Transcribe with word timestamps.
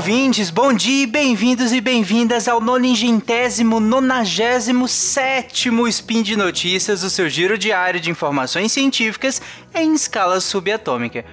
ouvintes, 0.00 0.48
bom 0.48 0.72
dia, 0.72 1.06
bem-vindos 1.06 1.74
e 1.74 1.80
bem-vindas 1.80 2.48
ao 2.48 2.58
noningentésimo, 2.58 3.78
nonagésimo 3.78 4.88
sétimo 4.88 5.86
Spin 5.86 6.22
de 6.22 6.36
Notícias, 6.36 7.02
o 7.02 7.10
seu 7.10 7.28
giro 7.28 7.58
diário 7.58 8.00
de 8.00 8.10
informações 8.10 8.72
científicas 8.72 9.42
em 9.74 9.92
escala 9.92 10.40
subatômica. 10.40 11.26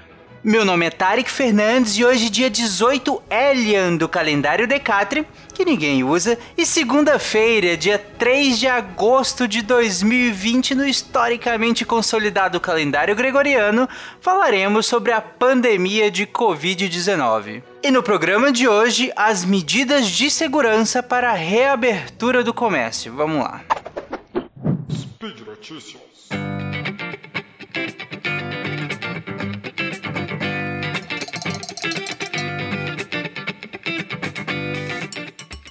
Meu 0.44 0.64
nome 0.64 0.86
é 0.86 0.90
Tarek 0.90 1.30
Fernandes 1.30 1.98
e 1.98 2.06
hoje, 2.06 2.30
dia 2.30 2.50
18 2.50 3.22
Elian 3.30 3.96
do 3.96 4.08
calendário 4.08 4.68
Decatri, 4.68 5.28
que 5.54 5.66
ninguém 5.66 6.04
usa, 6.04 6.38
e 6.56 6.66
segunda-feira, 6.66 7.76
dia 7.76 7.98
3 7.98 8.60
de 8.60 8.68
agosto 8.68 9.48
de 9.48 9.64
2020, 9.64 10.76
no 10.76 10.88
historicamente 10.88 11.84
consolidado 11.84 12.60
calendário 12.60 13.16
gregoriano, 13.16 13.90
falaremos 14.22 14.86
sobre 14.86 15.12
a 15.12 15.20
pandemia 15.20 16.12
de 16.12 16.28
Covid-19. 16.28 17.64
E 17.82 17.90
no 17.90 18.04
programa 18.04 18.52
de 18.52 18.68
hoje, 18.68 19.12
as 19.16 19.44
medidas 19.44 20.08
de 20.08 20.30
segurança 20.30 21.02
para 21.02 21.32
a 21.32 21.36
reabertura 21.36 22.44
do 22.44 22.54
comércio. 22.54 23.12
Vamos 23.14 23.40
lá. 23.40 23.62
Speed 24.92 25.40
Notícias. 25.48 26.02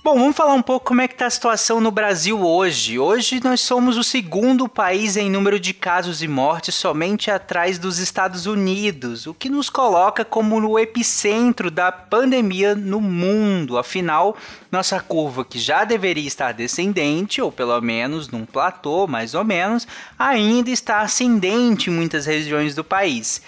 Bom, 0.07 0.21
vamos 0.21 0.37
falar 0.37 0.55
um 0.55 0.63
pouco 0.63 0.87
como 0.87 1.01
é 1.01 1.09
que 1.09 1.15
está 1.15 1.27
a 1.27 1.31
situação 1.31 1.81
no 1.81 1.91
Brasil 1.91 2.41
hoje. 2.41 2.97
Hoje 2.97 3.41
nós 3.43 3.61
somos 3.61 3.97
o 3.97 4.05
segundo 4.05 4.69
país 4.69 5.17
em 5.17 5.29
número 5.29 5.59
de 5.59 5.75
casos 5.75 6.23
e 6.23 6.29
mortes, 6.29 6.77
somente 6.77 7.29
atrás 7.29 7.77
dos 7.77 7.99
Estados 7.99 8.47
Unidos, 8.47 9.27
o 9.27 9.35
que 9.35 9.51
nos 9.51 9.69
coloca 9.69 10.25
como 10.25 10.61
no 10.61 10.79
epicentro 10.79 11.73
da 11.73 11.91
pandemia 11.91 12.73
no 12.77 13.01
mundo. 13.01 13.77
Afinal, 13.77 14.37
nossa 14.71 15.01
curva, 15.01 15.45
que 15.45 15.59
já 15.59 15.83
deveria 15.83 16.29
estar 16.29 16.53
descendente, 16.53 17.43
ou 17.43 17.51
pelo 17.51 17.81
menos 17.81 18.29
num 18.29 18.47
platô 18.47 19.09
mais 19.09 19.35
ou 19.35 19.43
menos, 19.43 19.89
ainda 20.17 20.71
está 20.71 21.01
ascendente 21.01 21.91
em 21.91 21.93
muitas 21.93 22.27
regiões 22.27 22.77
do 22.77 22.85
país. 22.85 23.43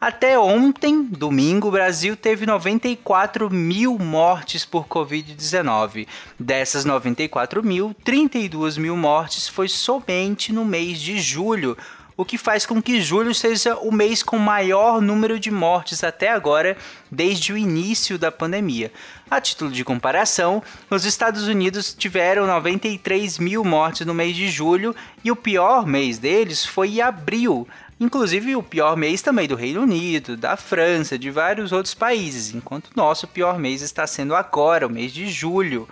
Até 0.00 0.38
ontem, 0.38 1.02
domingo, 1.02 1.66
o 1.66 1.72
Brasil 1.72 2.16
teve 2.16 2.46
94 2.46 3.50
mil 3.50 3.98
mortes 3.98 4.64
por 4.64 4.86
Covid-19. 4.86 6.06
Dessas 6.38 6.84
94 6.84 7.64
mil, 7.64 7.92
32 8.04 8.78
mil 8.78 8.96
mortes 8.96 9.48
foi 9.48 9.66
somente 9.66 10.52
no 10.52 10.64
mês 10.64 11.00
de 11.00 11.18
julho, 11.18 11.76
o 12.16 12.24
que 12.24 12.38
faz 12.38 12.64
com 12.64 12.80
que 12.80 13.00
julho 13.00 13.34
seja 13.34 13.76
o 13.76 13.90
mês 13.90 14.22
com 14.22 14.38
maior 14.38 15.00
número 15.00 15.38
de 15.38 15.50
mortes 15.50 16.04
até 16.04 16.30
agora, 16.30 16.76
desde 17.10 17.52
o 17.52 17.58
início 17.58 18.16
da 18.16 18.30
pandemia. 18.30 18.92
A 19.28 19.40
título 19.40 19.72
de 19.72 19.84
comparação, 19.84 20.62
os 20.88 21.04
Estados 21.04 21.48
Unidos 21.48 21.92
tiveram 21.92 22.46
93 22.46 23.38
mil 23.38 23.64
mortes 23.64 24.06
no 24.06 24.14
mês 24.14 24.36
de 24.36 24.48
julho 24.48 24.94
e 25.24 25.30
o 25.32 25.36
pior 25.36 25.84
mês 25.84 26.18
deles 26.18 26.64
foi 26.64 27.00
abril, 27.00 27.66
Inclusive 28.00 28.54
o 28.54 28.62
pior 28.62 28.96
mês 28.96 29.22
também 29.22 29.48
do 29.48 29.56
Reino 29.56 29.82
Unido, 29.82 30.36
da 30.36 30.56
França, 30.56 31.18
de 31.18 31.30
vários 31.30 31.72
outros 31.72 31.94
países, 31.94 32.54
enquanto 32.54 32.86
o 32.86 32.92
nosso 32.96 33.26
pior 33.26 33.58
mês 33.58 33.82
está 33.82 34.06
sendo 34.06 34.36
agora, 34.36 34.86
o 34.86 34.90
mês 34.90 35.12
de 35.12 35.28
julho. 35.28 35.88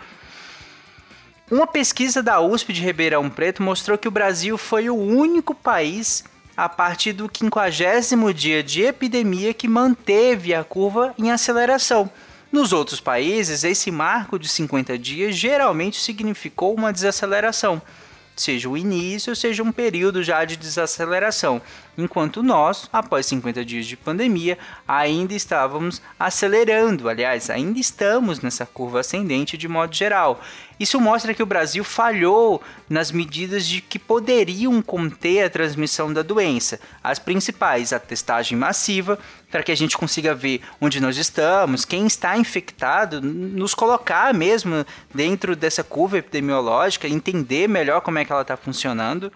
Uma 1.50 1.66
pesquisa 1.66 2.22
da 2.22 2.40
USP 2.40 2.72
de 2.72 2.80
Ribeirão 2.80 3.28
Preto 3.28 3.62
mostrou 3.62 3.98
que 3.98 4.06
o 4.06 4.12
Brasil 4.12 4.56
foi 4.56 4.88
o 4.88 4.94
único 4.94 5.52
país 5.52 6.24
a 6.56 6.68
partir 6.68 7.12
do 7.12 7.28
50 7.28 8.32
dia 8.32 8.62
de 8.62 8.82
epidemia 8.82 9.52
que 9.52 9.66
manteve 9.66 10.54
a 10.54 10.62
curva 10.62 11.12
em 11.18 11.30
aceleração. 11.32 12.08
Nos 12.52 12.72
outros 12.72 13.00
países, 13.00 13.64
esse 13.64 13.90
marco 13.90 14.38
de 14.38 14.48
50 14.48 14.96
dias 14.96 15.36
geralmente 15.36 16.00
significou 16.00 16.72
uma 16.72 16.92
desaceleração 16.92 17.82
seja 18.36 18.68
o 18.68 18.76
início, 18.76 19.34
seja 19.34 19.62
um 19.62 19.72
período 19.72 20.22
já 20.22 20.44
de 20.44 20.56
desaceleração, 20.56 21.60
enquanto 21.96 22.42
nós, 22.42 22.88
após 22.92 23.24
50 23.26 23.64
dias 23.64 23.86
de 23.86 23.96
pandemia, 23.96 24.58
ainda 24.86 25.34
estávamos 25.34 26.02
acelerando, 26.18 27.08
aliás, 27.08 27.48
ainda 27.48 27.78
estamos 27.78 28.40
nessa 28.40 28.66
curva 28.66 29.00
ascendente 29.00 29.56
de 29.56 29.66
modo 29.66 29.94
geral. 29.94 30.40
Isso 30.78 31.00
mostra 31.00 31.32
que 31.32 31.42
o 31.42 31.46
Brasil 31.46 31.82
falhou 31.82 32.62
nas 32.88 33.10
medidas 33.10 33.66
de 33.66 33.80
que 33.80 33.98
poderiam 33.98 34.82
conter 34.82 35.44
a 35.44 35.50
transmissão 35.50 36.12
da 36.12 36.22
doença. 36.22 36.78
As 37.02 37.18
principais, 37.18 37.92
a 37.92 37.98
testagem 37.98 38.58
massiva, 38.58 39.18
para 39.50 39.62
que 39.62 39.72
a 39.72 39.76
gente 39.76 39.96
consiga 39.96 40.34
ver 40.34 40.60
onde 40.80 41.00
nós 41.00 41.16
estamos, 41.16 41.84
quem 41.84 42.06
está 42.06 42.36
infectado, 42.36 43.22
nos 43.22 43.74
colocar 43.74 44.34
mesmo 44.34 44.84
dentro 45.14 45.56
dessa 45.56 45.82
curva 45.82 46.18
epidemiológica, 46.18 47.08
entender 47.08 47.68
melhor 47.68 48.02
como 48.02 48.18
é 48.18 48.24
que 48.24 48.32
ela 48.32 48.42
está 48.42 48.56
funcionando 48.56 49.32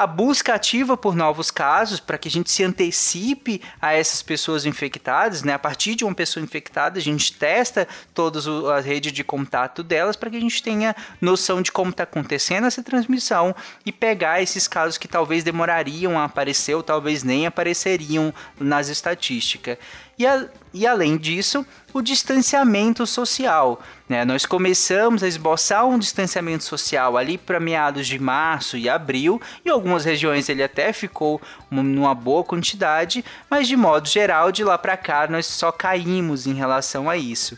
a 0.00 0.06
busca 0.06 0.54
ativa 0.54 0.96
por 0.96 1.14
novos 1.14 1.50
casos, 1.50 2.00
para 2.00 2.16
que 2.16 2.26
a 2.26 2.30
gente 2.30 2.50
se 2.50 2.64
antecipe 2.64 3.60
a 3.78 3.92
essas 3.92 4.22
pessoas 4.22 4.64
infectadas, 4.64 5.42
né? 5.42 5.52
A 5.52 5.58
partir 5.58 5.94
de 5.94 6.06
uma 6.06 6.14
pessoa 6.14 6.42
infectada, 6.42 6.98
a 6.98 7.02
gente 7.02 7.34
testa 7.34 7.86
toda 8.14 8.40
a 8.74 8.80
rede 8.80 9.12
de 9.12 9.22
contato 9.22 9.82
delas 9.82 10.16
para 10.16 10.30
que 10.30 10.38
a 10.38 10.40
gente 10.40 10.62
tenha 10.62 10.96
noção 11.20 11.60
de 11.60 11.70
como 11.70 11.90
está 11.90 12.04
acontecendo 12.04 12.66
essa 12.66 12.82
transmissão 12.82 13.54
e 13.84 13.92
pegar 13.92 14.40
esses 14.40 14.66
casos 14.66 14.96
que 14.96 15.06
talvez 15.06 15.44
demorariam 15.44 16.18
a 16.18 16.24
aparecer 16.24 16.74
ou 16.74 16.82
talvez 16.82 17.22
nem 17.22 17.44
apareceriam 17.44 18.32
nas 18.58 18.88
estatísticas. 18.88 19.76
E, 20.20 20.26
a, 20.26 20.44
e 20.74 20.86
além 20.86 21.16
disso, 21.16 21.64
o 21.94 22.02
distanciamento 22.02 23.06
social. 23.06 23.80
Né? 24.06 24.22
Nós 24.22 24.44
começamos 24.44 25.22
a 25.22 25.26
esboçar 25.26 25.86
um 25.86 25.98
distanciamento 25.98 26.62
social 26.62 27.16
ali 27.16 27.38
para 27.38 27.58
meados 27.58 28.06
de 28.06 28.18
março 28.18 28.76
e 28.76 28.86
abril, 28.86 29.40
em 29.64 29.70
algumas 29.70 30.04
regiões 30.04 30.50
ele 30.50 30.62
até 30.62 30.92
ficou 30.92 31.40
numa 31.70 32.14
boa 32.14 32.44
quantidade, 32.44 33.24
mas 33.48 33.66
de 33.66 33.78
modo 33.78 34.06
geral, 34.10 34.52
de 34.52 34.62
lá 34.62 34.76
para 34.76 34.94
cá, 34.94 35.26
nós 35.26 35.46
só 35.46 35.72
caímos 35.72 36.46
em 36.46 36.52
relação 36.52 37.08
a 37.08 37.16
isso. 37.16 37.56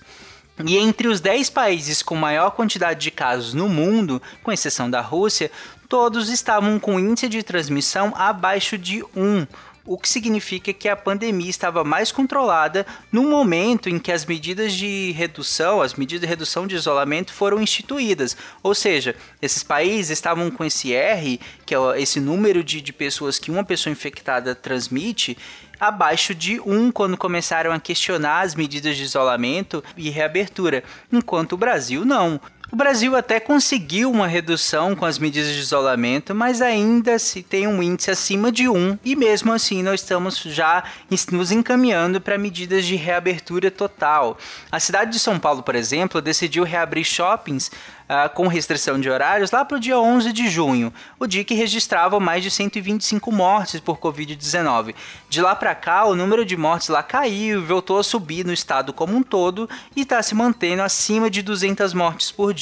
E 0.64 0.76
entre 0.76 1.08
os 1.08 1.20
10 1.20 1.50
países 1.50 2.00
com 2.00 2.14
maior 2.14 2.52
quantidade 2.52 3.00
de 3.00 3.10
casos 3.10 3.54
no 3.54 3.68
mundo, 3.68 4.22
com 4.40 4.52
exceção 4.52 4.88
da 4.88 5.00
Rússia, 5.00 5.50
todos 5.88 6.28
estavam 6.28 6.78
com 6.78 7.00
índice 7.00 7.28
de 7.28 7.42
transmissão 7.42 8.12
abaixo 8.14 8.78
de 8.78 9.02
1 9.16 9.48
o 9.84 9.98
que 9.98 10.09
significa 10.09 10.72
que 10.72 10.88
a 10.88 10.97
pandemia 10.97 11.50
estava 11.50 11.82
mais 11.82 12.12
controlada 12.12 12.87
no 13.10 13.22
momento 13.22 13.88
em 13.88 13.98
que 13.98 14.12
as 14.12 14.25
medidas 14.25 14.72
de 14.72 15.12
redução, 15.12 15.82
as 15.82 15.94
medidas 15.94 16.22
de 16.22 16.26
redução 16.26 16.66
de 16.66 16.76
isolamento 16.76 17.32
foram 17.32 17.60
instituídas. 17.60 18.37
Ou 18.62 18.75
seja, 18.75 19.16
esses 19.41 19.62
países 19.62 20.10
estavam 20.10 20.50
com 20.50 20.65
esse 20.65 20.92
R, 20.92 21.41
que 21.66 21.75
é 21.75 21.78
esse 22.00 22.21
número 22.21 22.62
de, 22.62 22.81
de 22.81 22.92
pessoas 22.92 23.38
que 23.38 23.50
uma 23.50 23.65
pessoa 23.65 23.92
infectada 23.92 24.54
transmite, 24.54 25.37
abaixo 25.81 26.32
de 26.32 26.60
1 26.60 26.92
quando 26.92 27.16
começaram 27.16 27.72
a 27.72 27.81
questionar 27.81 28.42
as 28.42 28.54
medidas 28.54 28.97
de 28.97 29.03
isolamento 29.03 29.82
e 29.97 30.10
reabertura, 30.10 30.84
enquanto 31.10 31.54
o 31.54 31.56
Brasil 31.56 32.04
não. 32.04 32.41
O 32.72 32.77
Brasil 32.77 33.15
até 33.15 33.38
conseguiu 33.38 34.10
uma 34.10 34.27
redução 34.27 34.97
com 34.97 35.05
as 35.05 35.19
medidas 35.19 35.53
de 35.53 35.60
isolamento, 35.60 36.34
mas 36.34 36.62
ainda 36.62 37.19
se 37.19 37.43
tem 37.43 37.69
um 37.69 37.83
índice 37.83 38.10
acima 38.10 38.50
de 38.50 38.66
1 38.66 38.99
e 39.05 39.15
mesmo 39.15 39.53
assim 39.53 39.83
nós 39.83 40.00
estamos 40.00 40.38
já 40.38 40.83
nos 41.31 41.53
encaminhando 41.53 42.19
para 42.19 42.38
medidas 42.38 42.87
de 42.87 42.97
reabertura 42.97 43.71
total. 43.71 44.38
A 44.71 44.81
cidade 44.81 45.10
de 45.12 45.19
São 45.19 45.38
Paulo, 45.38 45.62
por 45.62 45.75
exemplo, 45.75 46.22
decidiu 46.22 46.65
reabrir 46.65 47.05
shoppings 47.05 47.71
uh, 48.12 48.28
com 48.34 48.47
restrição 48.47 49.00
de 49.00 49.09
horários 49.09 49.51
lá 49.51 49.65
para 49.65 49.77
o 49.77 49.80
dia 49.80 49.98
11 49.98 50.33
de 50.33 50.48
junho, 50.48 50.92
o 51.18 51.27
dia 51.27 51.45
que 51.45 51.54
registrava 51.54 52.21
mais 52.21 52.42
de 52.42 52.51
125 52.51 53.33
mortes 53.33 53.80
por 53.80 53.98
Covid-19. 53.98 54.95
De 55.28 55.41
lá 55.41 55.54
para 55.54 55.75
cá, 55.75 56.04
o 56.04 56.15
número 56.15 56.45
de 56.45 56.57
mortes 56.57 56.89
lá 56.89 57.03
caiu 57.03 57.60
e 57.60 57.65
voltou 57.65 57.98
a 57.98 58.04
subir 58.04 58.45
no 58.45 58.53
estado 58.53 58.92
como 58.92 59.16
um 59.16 59.22
todo 59.22 59.68
e 59.97 60.03
está 60.03 60.22
se 60.22 60.34
mantendo 60.34 60.83
acima 60.83 61.30
de 61.30 61.42
200 61.42 61.95
mortes 61.95 62.30
por 62.30 62.53
dia, 62.53 62.61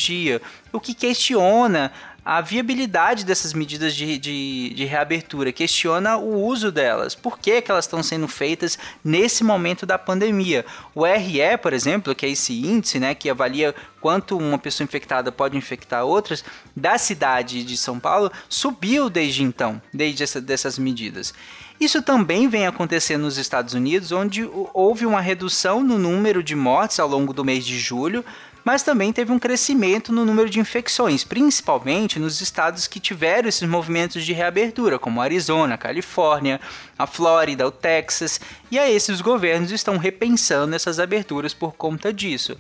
o 0.73 0.81
que 0.81 0.95
questiona 0.95 1.93
a 2.25 2.41
viabilidade 2.41 3.25
dessas 3.25 3.55
medidas 3.55 3.95
de, 3.95 4.19
de, 4.19 4.75
de, 4.75 4.85
reabertura, 4.85 5.53
questiona 5.53 6.17
o 6.17 6.45
uso 6.45 6.71
delas. 6.71 7.15
Por 7.15 7.39
que, 7.39 7.63
que 7.63 7.71
elas 7.71 7.87
estão 7.87 8.03
sendo 8.03 8.29
feitas 8.29 8.79
nesse 9.03 9.43
momento 9.43 9.87
da 9.87 9.99
pandemia? 9.99 10.65
O 10.95 11.05
RE, 11.05 11.57
por 11.63 11.73
exemplo, 11.73 12.15
que 12.15 12.27
é 12.27 12.29
esse 12.29 12.53
índice 12.53 13.01
né, 13.01 13.15
que 13.15 13.31
avalia 13.31 13.75
quanto 14.01 14.37
uma 14.37 14.59
pessoa 14.59 14.85
infectada 14.85 15.33
pode 15.33 15.57
infectar 15.57 16.05
outras, 16.05 16.45
da 16.77 16.99
cidade 16.99 17.65
de 17.65 17.77
São 17.77 17.99
Paulo, 17.99 18.31
subiu 18.49 19.09
desde 19.09 19.43
então, 19.43 19.81
desde 19.93 20.23
essa, 20.23 20.41
dessas 20.41 20.79
medidas. 20.79 21.33
Isso 21.81 22.03
também 22.03 22.47
vem 22.47 22.67
acontecendo 22.67 23.23
nos 23.23 23.39
Estados 23.39 23.73
Unidos, 23.73 24.13
onde 24.13 24.47
houve 24.75 25.07
uma 25.07 25.23
redução 25.23 25.83
no 25.83 25.99
número 25.99 26.43
de 26.43 26.55
mortes 26.55 27.01
ao 27.01 27.09
longo 27.09 27.33
do 27.33 27.43
mês 27.43 27.65
de 27.65 27.79
julho, 27.79 28.23
mas 28.65 28.83
também 28.83 29.13
teve 29.13 29.33
um 29.33 29.39
crescimento 29.39 30.13
no 30.13 30.25
número 30.25 30.49
de 30.49 30.61
infecções, 30.61 31.25
principalmente 31.25 32.19
nos 32.19 32.41
estados 32.41 32.87
que 32.87 33.01
tiveram 33.01 33.49
esses 33.49 33.69
movimentos 33.69 34.25
de 34.25 34.33
reabertura, 34.33 34.99
como 34.99 35.21
Arizona, 35.21 35.79
Califórnia, 35.79 36.61
a 36.99 37.07
Flórida, 37.07 37.67
o 37.67 37.71
Texas, 37.71 38.41
e 38.71 38.79
a 38.79 38.91
esses 38.91 39.21
governos 39.21 39.71
estão 39.71 39.97
repensando 39.97 40.75
essas 40.75 40.99
aberturas 40.99 41.55
por 41.55 41.75
conta 41.75 42.13
disso. 42.13 42.59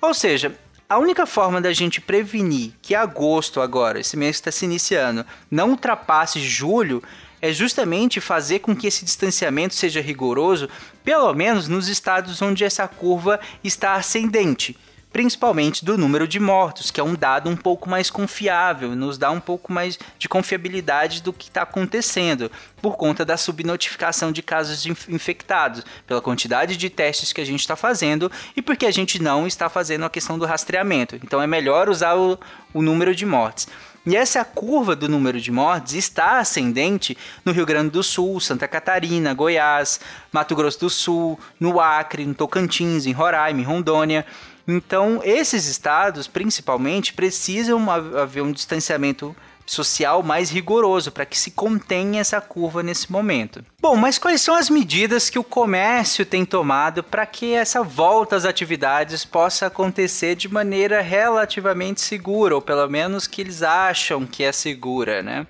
Ou 0.00 0.12
seja, 0.12 0.54
a 0.88 0.98
única 0.98 1.26
forma 1.26 1.60
da 1.60 1.72
gente 1.72 2.00
prevenir 2.00 2.72
que 2.80 2.94
agosto 2.94 3.60
agora, 3.60 4.00
esse 4.00 4.16
mês 4.16 4.36
está 4.36 4.52
se 4.52 4.64
iniciando, 4.64 5.24
não 5.50 5.70
ultrapasse 5.70 6.40
julho 6.40 7.02
é 7.40 7.52
justamente 7.52 8.20
fazer 8.20 8.60
com 8.60 8.74
que 8.74 8.86
esse 8.86 9.04
distanciamento 9.04 9.74
seja 9.74 10.00
rigoroso, 10.00 10.68
pelo 11.04 11.32
menos 11.34 11.68
nos 11.68 11.88
estados 11.88 12.40
onde 12.40 12.64
essa 12.64 12.88
curva 12.88 13.38
está 13.62 13.94
ascendente 13.94 14.76
principalmente 15.16 15.82
do 15.82 15.96
número 15.96 16.28
de 16.28 16.38
mortos, 16.38 16.90
que 16.90 17.00
é 17.00 17.02
um 17.02 17.14
dado 17.14 17.48
um 17.48 17.56
pouco 17.56 17.88
mais 17.88 18.10
confiável, 18.10 18.94
nos 18.94 19.16
dá 19.16 19.30
um 19.30 19.40
pouco 19.40 19.72
mais 19.72 19.98
de 20.18 20.28
confiabilidade 20.28 21.22
do 21.22 21.32
que 21.32 21.48
está 21.48 21.62
acontecendo, 21.62 22.52
por 22.82 22.98
conta 22.98 23.24
da 23.24 23.38
subnotificação 23.38 24.30
de 24.30 24.42
casos 24.42 24.84
infectados, 25.08 25.86
pela 26.06 26.20
quantidade 26.20 26.76
de 26.76 26.90
testes 26.90 27.32
que 27.32 27.40
a 27.40 27.46
gente 27.46 27.60
está 27.60 27.74
fazendo 27.74 28.30
e 28.54 28.60
porque 28.60 28.84
a 28.84 28.90
gente 28.90 29.18
não 29.18 29.46
está 29.46 29.70
fazendo 29.70 30.04
a 30.04 30.10
questão 30.10 30.38
do 30.38 30.44
rastreamento. 30.44 31.16
Então 31.16 31.40
é 31.40 31.46
melhor 31.46 31.88
usar 31.88 32.14
o, 32.14 32.38
o 32.74 32.82
número 32.82 33.14
de 33.14 33.24
mortes. 33.24 33.68
E 34.06 34.14
essa 34.16 34.44
curva 34.44 34.94
do 34.94 35.08
número 35.08 35.40
de 35.40 35.50
mortes 35.50 35.94
está 35.94 36.38
ascendente 36.38 37.18
no 37.44 37.50
Rio 37.50 37.66
Grande 37.66 37.90
do 37.90 38.04
Sul, 38.04 38.38
Santa 38.38 38.68
Catarina, 38.68 39.34
Goiás, 39.34 39.98
Mato 40.30 40.54
Grosso 40.54 40.78
do 40.78 40.88
Sul, 40.88 41.40
no 41.58 41.80
Acre, 41.80 42.24
no 42.24 42.32
Tocantins, 42.32 43.04
em 43.04 43.12
Roraima, 43.12 43.60
em 43.60 43.64
Rondônia. 43.64 44.24
Então, 44.68 45.20
esses 45.24 45.66
estados, 45.66 46.28
principalmente, 46.28 47.12
precisam 47.14 47.90
haver 47.90 48.42
um 48.42 48.52
distanciamento 48.52 49.34
social 49.66 50.22
mais 50.22 50.48
rigoroso 50.48 51.10
para 51.10 51.26
que 51.26 51.36
se 51.36 51.50
contenha 51.50 52.20
essa 52.20 52.40
curva 52.40 52.82
nesse 52.82 53.10
momento. 53.10 53.64
Bom, 53.80 53.96
mas 53.96 54.18
quais 54.18 54.40
são 54.40 54.54
as 54.54 54.70
medidas 54.70 55.28
que 55.28 55.38
o 55.38 55.44
comércio 55.44 56.24
tem 56.24 56.44
tomado 56.44 57.02
para 57.02 57.26
que 57.26 57.52
essa 57.52 57.82
volta 57.82 58.36
às 58.36 58.44
atividades 58.44 59.24
possa 59.24 59.66
acontecer 59.66 60.36
de 60.36 60.48
maneira 60.48 61.00
relativamente 61.00 62.00
segura, 62.00 62.54
ou 62.54 62.62
pelo 62.62 62.88
menos 62.88 63.26
que 63.26 63.40
eles 63.40 63.62
acham 63.62 64.24
que 64.26 64.44
é 64.44 64.52
segura, 64.52 65.22
né? 65.22 65.46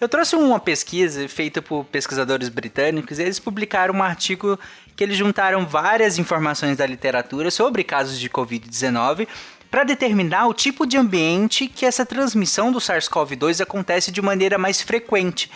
Eu 0.00 0.08
trouxe 0.08 0.34
uma 0.34 0.58
pesquisa 0.58 1.28
feita 1.28 1.60
por 1.60 1.84
pesquisadores 1.84 2.48
britânicos 2.48 3.18
e 3.18 3.22
eles 3.22 3.38
publicaram 3.38 3.94
um 3.94 4.02
artigo 4.02 4.58
que 4.96 5.04
eles 5.04 5.16
juntaram 5.16 5.66
várias 5.66 6.18
informações 6.18 6.78
da 6.78 6.86
literatura 6.86 7.50
sobre 7.50 7.84
casos 7.84 8.18
de 8.18 8.30
Covid-19 8.30 9.28
para 9.70 9.84
determinar 9.84 10.48
o 10.48 10.54
tipo 10.54 10.84
de 10.84 10.96
ambiente 10.96 11.68
que 11.68 11.86
essa 11.86 12.04
transmissão 12.04 12.72
do 12.72 12.78
SARS-CoV-2 12.78 13.60
acontece 13.60 14.10
de 14.10 14.20
maneira 14.20 14.58
mais 14.58 14.82
frequente. 14.82 15.50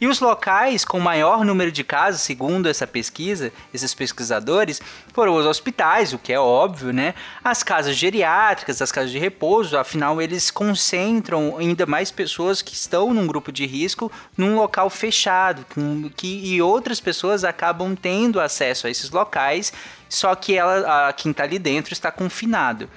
E 0.00 0.06
os 0.06 0.18
locais 0.18 0.82
com 0.82 0.98
maior 0.98 1.44
número 1.44 1.70
de 1.70 1.84
casos, 1.84 2.22
segundo 2.22 2.70
essa 2.70 2.86
pesquisa, 2.86 3.52
esses 3.72 3.92
pesquisadores, 3.92 4.80
foram 5.12 5.36
os 5.36 5.44
hospitais, 5.44 6.14
o 6.14 6.18
que 6.18 6.32
é 6.32 6.40
óbvio, 6.40 6.90
né? 6.90 7.14
As 7.44 7.62
casas 7.62 7.96
geriátricas, 7.96 8.80
as 8.80 8.90
casas 8.90 9.10
de 9.10 9.18
repouso, 9.18 9.76
afinal 9.76 10.22
eles 10.22 10.50
concentram 10.50 11.58
ainda 11.58 11.84
mais 11.84 12.10
pessoas 12.10 12.62
que 12.62 12.72
estão 12.72 13.12
num 13.12 13.26
grupo 13.26 13.52
de 13.52 13.66
risco 13.66 14.10
num 14.38 14.56
local 14.56 14.88
fechado, 14.88 15.66
com, 15.74 16.10
que, 16.16 16.46
e 16.46 16.62
outras 16.62 16.98
pessoas 16.98 17.44
acabam 17.44 17.94
tendo 17.94 18.40
acesso 18.40 18.86
a 18.86 18.90
esses 18.90 19.10
locais, 19.10 19.70
só 20.08 20.34
que 20.34 20.56
ela, 20.56 21.08
a, 21.08 21.12
quem 21.12 21.30
está 21.30 21.42
ali 21.42 21.58
dentro 21.58 21.92
está 21.92 22.10
confinado. 22.10 22.88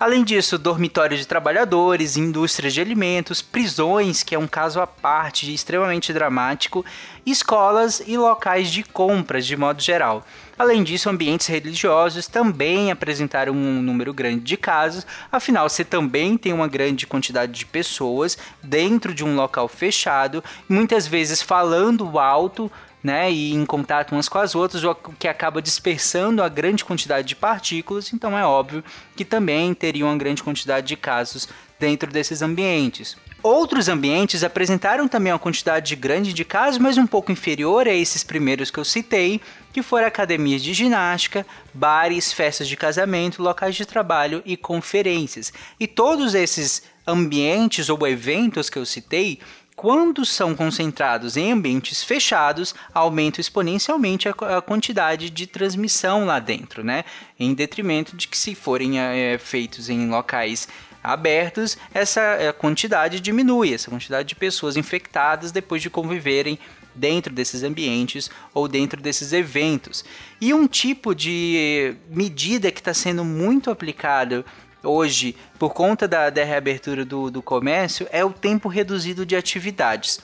Além 0.00 0.22
disso, 0.22 0.56
dormitórios 0.56 1.18
de 1.18 1.26
trabalhadores, 1.26 2.16
indústrias 2.16 2.72
de 2.72 2.80
alimentos, 2.80 3.42
prisões, 3.42 4.22
que 4.22 4.32
é 4.32 4.38
um 4.38 4.46
caso 4.46 4.80
à 4.80 4.86
parte 4.86 5.52
extremamente 5.52 6.12
dramático, 6.12 6.84
escolas 7.26 8.00
e 8.06 8.16
locais 8.16 8.70
de 8.70 8.84
compras 8.84 9.44
de 9.44 9.56
modo 9.56 9.82
geral. 9.82 10.24
Além 10.56 10.84
disso, 10.84 11.10
ambientes 11.10 11.48
religiosos 11.48 12.28
também 12.28 12.92
apresentaram 12.92 13.52
um 13.52 13.82
número 13.82 14.14
grande 14.14 14.44
de 14.44 14.56
casos, 14.56 15.04
afinal, 15.32 15.68
você 15.68 15.84
também 15.84 16.38
tem 16.38 16.52
uma 16.52 16.68
grande 16.68 17.04
quantidade 17.04 17.50
de 17.50 17.66
pessoas 17.66 18.38
dentro 18.62 19.12
de 19.12 19.24
um 19.24 19.34
local 19.34 19.66
fechado, 19.66 20.44
muitas 20.68 21.08
vezes 21.08 21.42
falando 21.42 22.20
alto 22.20 22.70
né, 23.02 23.30
e 23.30 23.52
em 23.52 23.64
contato 23.64 24.12
umas 24.12 24.28
com 24.28 24.38
as 24.38 24.54
outras, 24.54 24.82
o 24.84 24.94
que 25.18 25.28
acaba 25.28 25.62
dispersando 25.62 26.42
a 26.42 26.48
grande 26.48 26.84
quantidade 26.84 27.28
de 27.28 27.36
partículas, 27.36 28.12
então 28.12 28.36
é 28.36 28.44
óbvio 28.44 28.82
que 29.16 29.24
também 29.24 29.72
teria 29.74 30.04
uma 30.04 30.16
grande 30.16 30.42
quantidade 30.42 30.86
de 30.86 30.96
casos 30.96 31.48
dentro 31.78 32.10
desses 32.10 32.42
ambientes. 32.42 33.16
Outros 33.40 33.88
ambientes 33.88 34.42
apresentaram 34.42 35.06
também 35.06 35.32
uma 35.32 35.38
quantidade 35.38 35.94
grande 35.94 36.32
de 36.32 36.44
casos, 36.44 36.78
mas 36.78 36.98
um 36.98 37.06
pouco 37.06 37.30
inferior 37.30 37.86
a 37.86 37.94
esses 37.94 38.24
primeiros 38.24 38.68
que 38.68 38.78
eu 38.78 38.84
citei, 38.84 39.40
que 39.72 39.80
foram 39.80 40.08
academias 40.08 40.60
de 40.60 40.74
ginástica, 40.74 41.46
bares, 41.72 42.32
festas 42.32 42.66
de 42.66 42.76
casamento, 42.76 43.40
locais 43.40 43.76
de 43.76 43.86
trabalho 43.86 44.42
e 44.44 44.56
conferências. 44.56 45.52
E 45.78 45.86
todos 45.86 46.34
esses 46.34 46.82
ambientes 47.06 47.88
ou 47.88 48.06
eventos 48.08 48.68
que 48.68 48.78
eu 48.78 48.84
citei 48.84 49.38
quando 49.78 50.24
são 50.24 50.56
concentrados 50.56 51.36
em 51.36 51.52
ambientes 51.52 52.02
fechados, 52.02 52.74
aumenta 52.92 53.40
exponencialmente 53.40 54.28
a, 54.28 54.32
a 54.32 54.60
quantidade 54.60 55.30
de 55.30 55.46
transmissão 55.46 56.24
lá 56.24 56.40
dentro, 56.40 56.82
né? 56.82 57.04
Em 57.38 57.54
detrimento 57.54 58.16
de 58.16 58.26
que 58.26 58.36
se 58.36 58.56
forem 58.56 58.98
é, 58.98 59.38
feitos 59.38 59.88
em 59.88 60.10
locais 60.10 60.66
abertos, 61.00 61.78
essa 61.94 62.20
eh, 62.20 62.52
quantidade 62.52 63.20
diminui, 63.20 63.72
essa 63.72 63.88
quantidade 63.88 64.28
de 64.28 64.34
pessoas 64.34 64.76
infectadas 64.76 65.52
depois 65.52 65.80
de 65.80 65.88
conviverem 65.88 66.58
dentro 66.92 67.32
desses 67.32 67.62
ambientes 67.62 68.28
ou 68.52 68.66
dentro 68.66 69.00
desses 69.00 69.32
eventos. 69.32 70.04
E 70.40 70.52
um 70.52 70.66
tipo 70.66 71.14
de 71.14 71.94
medida 72.10 72.72
que 72.72 72.80
está 72.80 72.92
sendo 72.92 73.24
muito 73.24 73.70
aplicado 73.70 74.44
hoje, 74.82 75.36
por 75.58 75.72
conta 75.72 76.06
da, 76.06 76.30
da 76.30 76.44
reabertura 76.44 77.04
do, 77.04 77.30
do 77.30 77.42
comércio, 77.42 78.06
é 78.10 78.24
o 78.24 78.30
tempo 78.30 78.68
reduzido 78.68 79.26
de 79.26 79.36
atividades. 79.36 80.20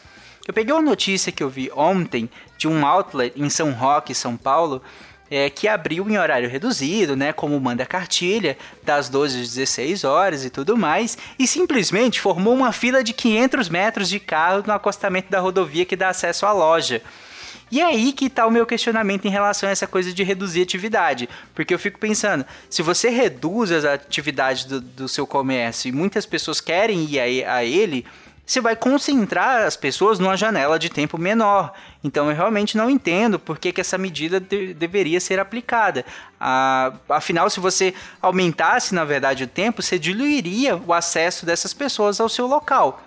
Eu 0.46 0.52
peguei 0.52 0.72
uma 0.72 0.82
notícia 0.82 1.32
que 1.32 1.42
eu 1.42 1.48
vi 1.48 1.70
ontem 1.74 2.28
de 2.58 2.68
um 2.68 2.84
outlet 2.84 3.32
em 3.40 3.48
São 3.48 3.72
Roque, 3.72 4.14
São 4.14 4.36
Paulo, 4.36 4.82
é, 5.30 5.48
que 5.48 5.66
abriu 5.66 6.08
em 6.08 6.18
horário 6.18 6.48
reduzido, 6.48 7.16
né, 7.16 7.32
como 7.32 7.58
manda 7.58 7.82
a 7.82 7.86
cartilha, 7.86 8.56
das 8.82 9.08
12 9.08 9.40
às 9.40 9.54
16 9.54 10.04
horas 10.04 10.44
e 10.44 10.50
tudo 10.50 10.76
mais, 10.76 11.16
e 11.38 11.46
simplesmente 11.46 12.20
formou 12.20 12.54
uma 12.54 12.72
fila 12.72 13.02
de 13.02 13.12
500 13.12 13.68
metros 13.68 14.08
de 14.08 14.20
carro 14.20 14.62
no 14.66 14.72
acostamento 14.72 15.30
da 15.30 15.40
rodovia 15.40 15.86
que 15.86 15.96
dá 15.96 16.10
acesso 16.10 16.44
à 16.44 16.52
loja. 16.52 17.02
E 17.70 17.80
é 17.80 17.84
aí 17.84 18.12
que 18.12 18.26
está 18.26 18.46
o 18.46 18.50
meu 18.50 18.66
questionamento 18.66 19.26
em 19.26 19.30
relação 19.30 19.68
a 19.68 19.72
essa 19.72 19.86
coisa 19.86 20.12
de 20.12 20.22
reduzir 20.22 20.62
atividade. 20.62 21.28
Porque 21.54 21.74
eu 21.74 21.78
fico 21.78 21.98
pensando, 21.98 22.44
se 22.68 22.82
você 22.82 23.08
reduz 23.08 23.72
as 23.72 23.84
atividades 23.84 24.64
do, 24.64 24.80
do 24.80 25.08
seu 25.08 25.26
comércio 25.26 25.88
e 25.88 25.92
muitas 25.92 26.26
pessoas 26.26 26.60
querem 26.60 27.04
ir 27.04 27.44
a, 27.44 27.56
a 27.56 27.64
ele, 27.64 28.06
você 28.46 28.60
vai 28.60 28.76
concentrar 28.76 29.62
as 29.62 29.76
pessoas 29.76 30.18
numa 30.18 30.36
janela 30.36 30.78
de 30.78 30.90
tempo 30.90 31.16
menor. 31.16 31.72
Então 32.02 32.28
eu 32.28 32.36
realmente 32.36 32.76
não 32.76 32.90
entendo 32.90 33.38
por 33.38 33.58
que, 33.58 33.72
que 33.72 33.80
essa 33.80 33.96
medida 33.96 34.38
de, 34.38 34.74
deveria 34.74 35.18
ser 35.18 35.40
aplicada. 35.40 36.04
Ah, 36.38 36.92
afinal, 37.08 37.48
se 37.48 37.58
você 37.58 37.94
aumentasse, 38.20 38.94
na 38.94 39.04
verdade, 39.04 39.44
o 39.44 39.48
tempo, 39.48 39.82
você 39.82 39.98
diluiria 39.98 40.76
o 40.76 40.92
acesso 40.92 41.46
dessas 41.46 41.72
pessoas 41.72 42.20
ao 42.20 42.28
seu 42.28 42.46
local. 42.46 43.02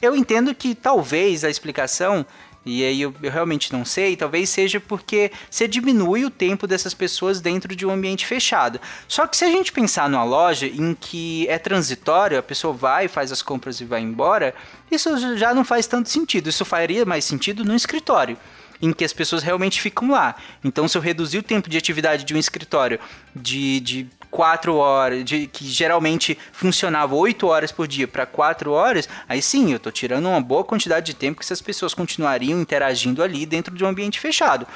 Eu 0.00 0.14
entendo 0.14 0.54
que 0.54 0.74
talvez 0.74 1.42
a 1.42 1.50
explicação 1.50 2.24
e 2.66 2.84
aí 2.84 3.00
eu, 3.00 3.14
eu, 3.22 3.30
realmente 3.30 3.72
não 3.72 3.84
sei, 3.84 4.16
talvez 4.16 4.50
seja 4.50 4.80
porque 4.80 5.30
você 5.48 5.68
diminui 5.68 6.24
o 6.24 6.30
tempo 6.30 6.66
dessas 6.66 6.92
pessoas 6.92 7.40
dentro 7.40 7.76
de 7.76 7.86
um 7.86 7.90
ambiente 7.92 8.26
fechado. 8.26 8.80
Só 9.06 9.24
que 9.24 9.36
se 9.36 9.44
a 9.44 9.50
gente 9.50 9.70
pensar 9.70 10.10
numa 10.10 10.24
loja 10.24 10.66
em 10.66 10.92
que 10.92 11.46
é 11.48 11.58
transitório, 11.58 12.36
a 12.36 12.42
pessoa 12.42 12.74
vai, 12.74 13.06
faz 13.06 13.30
as 13.30 13.40
compras 13.40 13.80
e 13.80 13.84
vai 13.84 14.00
embora, 14.00 14.52
isso 14.90 15.36
já 15.36 15.54
não 15.54 15.64
faz 15.64 15.86
tanto 15.86 16.08
sentido. 16.08 16.48
Isso 16.48 16.64
faria 16.64 17.04
mais 17.04 17.24
sentido 17.24 17.64
no 17.64 17.74
escritório 17.74 18.36
em 18.82 18.92
que 18.92 19.04
as 19.04 19.12
pessoas 19.12 19.42
realmente 19.42 19.80
ficam 19.80 20.10
lá. 20.10 20.34
Então, 20.62 20.86
se 20.88 20.98
eu 20.98 21.02
reduzir 21.02 21.38
o 21.38 21.42
tempo 21.42 21.70
de 21.70 21.78
atividade 21.78 22.24
de 22.24 22.34
um 22.34 22.38
escritório 22.38 22.98
de, 23.34 23.80
de 23.80 24.06
quatro 24.30 24.76
horas, 24.76 25.24
de, 25.24 25.46
que 25.46 25.64
geralmente 25.64 26.38
funcionava 26.52 27.14
oito 27.14 27.46
horas 27.46 27.72
por 27.72 27.86
dia 27.86 28.06
para 28.06 28.26
quatro 28.26 28.72
horas, 28.72 29.08
aí 29.28 29.40
sim, 29.40 29.70
eu 29.70 29.76
estou 29.76 29.92
tirando 29.92 30.28
uma 30.28 30.40
boa 30.40 30.64
quantidade 30.64 31.06
de 31.06 31.14
tempo 31.14 31.38
que 31.38 31.44
essas 31.44 31.60
pessoas 31.60 31.94
continuariam 31.94 32.60
interagindo 32.60 33.22
ali 33.22 33.46
dentro 33.46 33.74
de 33.74 33.84
um 33.84 33.88
ambiente 33.88 34.20
fechado. 34.20 34.66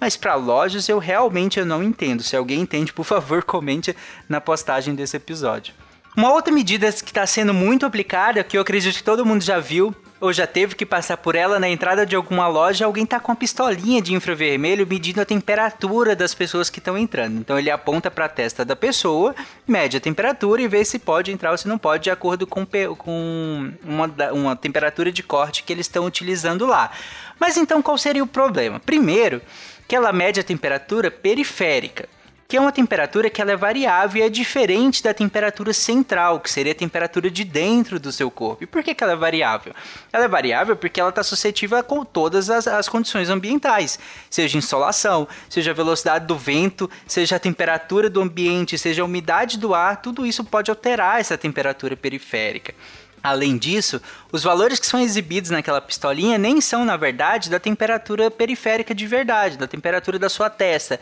Mas 0.00 0.16
para 0.16 0.34
lojas 0.34 0.88
eu 0.88 0.98
realmente 0.98 1.58
eu 1.58 1.66
não 1.66 1.82
entendo. 1.82 2.22
Se 2.22 2.36
alguém 2.36 2.60
entende, 2.60 2.92
por 2.92 3.04
favor, 3.04 3.42
comente 3.44 3.96
na 4.28 4.40
postagem 4.40 4.94
desse 4.94 5.16
episódio. 5.16 5.74
Uma 6.16 6.32
outra 6.32 6.52
medida 6.52 6.90
que 6.92 7.10
está 7.10 7.26
sendo 7.26 7.54
muito 7.54 7.86
aplicada, 7.86 8.42
que 8.42 8.56
eu 8.56 8.62
acredito 8.62 8.96
que 8.96 9.02
todo 9.02 9.24
mundo 9.24 9.42
já 9.42 9.60
viu, 9.60 9.94
ou 10.20 10.32
já 10.32 10.46
teve 10.46 10.74
que 10.74 10.84
passar 10.84 11.16
por 11.16 11.34
ela 11.34 11.60
na 11.60 11.68
entrada 11.68 12.04
de 12.04 12.16
alguma 12.16 12.48
loja, 12.48 12.84
alguém 12.84 13.06
tá 13.06 13.20
com 13.20 13.30
uma 13.30 13.36
pistolinha 13.36 14.02
de 14.02 14.14
infravermelho 14.14 14.86
medindo 14.86 15.20
a 15.20 15.24
temperatura 15.24 16.16
das 16.16 16.34
pessoas 16.34 16.68
que 16.68 16.80
estão 16.80 16.98
entrando. 16.98 17.38
Então 17.38 17.58
ele 17.58 17.70
aponta 17.70 18.10
para 18.10 18.24
a 18.24 18.28
testa 18.28 18.64
da 18.64 18.74
pessoa, 18.74 19.34
mede 19.66 19.96
a 19.96 20.00
temperatura 20.00 20.60
e 20.60 20.68
vê 20.68 20.84
se 20.84 20.98
pode 20.98 21.30
entrar 21.30 21.52
ou 21.52 21.58
se 21.58 21.68
não 21.68 21.78
pode, 21.78 22.04
de 22.04 22.10
acordo 22.10 22.46
com, 22.46 22.66
com 22.96 23.72
uma, 23.84 24.10
uma 24.32 24.56
temperatura 24.56 25.12
de 25.12 25.22
corte 25.22 25.62
que 25.62 25.72
eles 25.72 25.86
estão 25.86 26.04
utilizando 26.04 26.66
lá. 26.66 26.90
Mas 27.38 27.56
então 27.56 27.80
qual 27.80 27.96
seria 27.96 28.24
o 28.24 28.26
problema? 28.26 28.80
Primeiro, 28.80 29.40
que 29.86 29.94
ela 29.94 30.12
mede 30.12 30.40
a 30.40 30.44
temperatura 30.44 31.10
periférica 31.10 32.08
que 32.48 32.56
é 32.56 32.60
uma 32.60 32.72
temperatura 32.72 33.28
que 33.28 33.42
ela 33.42 33.52
é 33.52 33.56
variável 33.56 34.22
e 34.22 34.26
é 34.26 34.30
diferente 34.30 35.02
da 35.02 35.12
temperatura 35.12 35.70
central, 35.74 36.40
que 36.40 36.50
seria 36.50 36.72
a 36.72 36.74
temperatura 36.74 37.30
de 37.30 37.44
dentro 37.44 38.00
do 38.00 38.10
seu 38.10 38.30
corpo. 38.30 38.64
E 38.64 38.66
por 38.66 38.82
que, 38.82 38.94
que 38.94 39.04
ela 39.04 39.12
é 39.12 39.16
variável? 39.16 39.74
Ela 40.10 40.24
é 40.24 40.28
variável 40.28 40.74
porque 40.74 40.98
ela 40.98 41.10
está 41.10 41.22
suscetível 41.22 41.84
com 41.84 42.06
todas 42.06 42.48
as, 42.48 42.66
as 42.66 42.88
condições 42.88 43.28
ambientais, 43.28 43.98
seja 44.30 44.56
insolação, 44.56 45.28
seja 45.46 45.72
a 45.72 45.74
velocidade 45.74 46.24
do 46.24 46.38
vento, 46.38 46.90
seja 47.06 47.36
a 47.36 47.38
temperatura 47.38 48.08
do 48.08 48.22
ambiente, 48.22 48.78
seja 48.78 49.02
a 49.02 49.04
umidade 49.04 49.58
do 49.58 49.74
ar, 49.74 50.00
tudo 50.00 50.24
isso 50.24 50.42
pode 50.42 50.70
alterar 50.70 51.20
essa 51.20 51.36
temperatura 51.36 51.98
periférica. 51.98 52.74
Além 53.22 53.58
disso, 53.58 54.00
os 54.32 54.42
valores 54.42 54.78
que 54.78 54.86
são 54.86 55.00
exibidos 55.00 55.50
naquela 55.50 55.82
pistolinha 55.82 56.38
nem 56.38 56.62
são, 56.62 56.82
na 56.82 56.96
verdade, 56.96 57.50
da 57.50 57.58
temperatura 57.58 58.30
periférica 58.30 58.94
de 58.94 59.06
verdade, 59.06 59.58
da 59.58 59.66
temperatura 59.66 60.18
da 60.18 60.30
sua 60.30 60.48
testa 60.48 60.98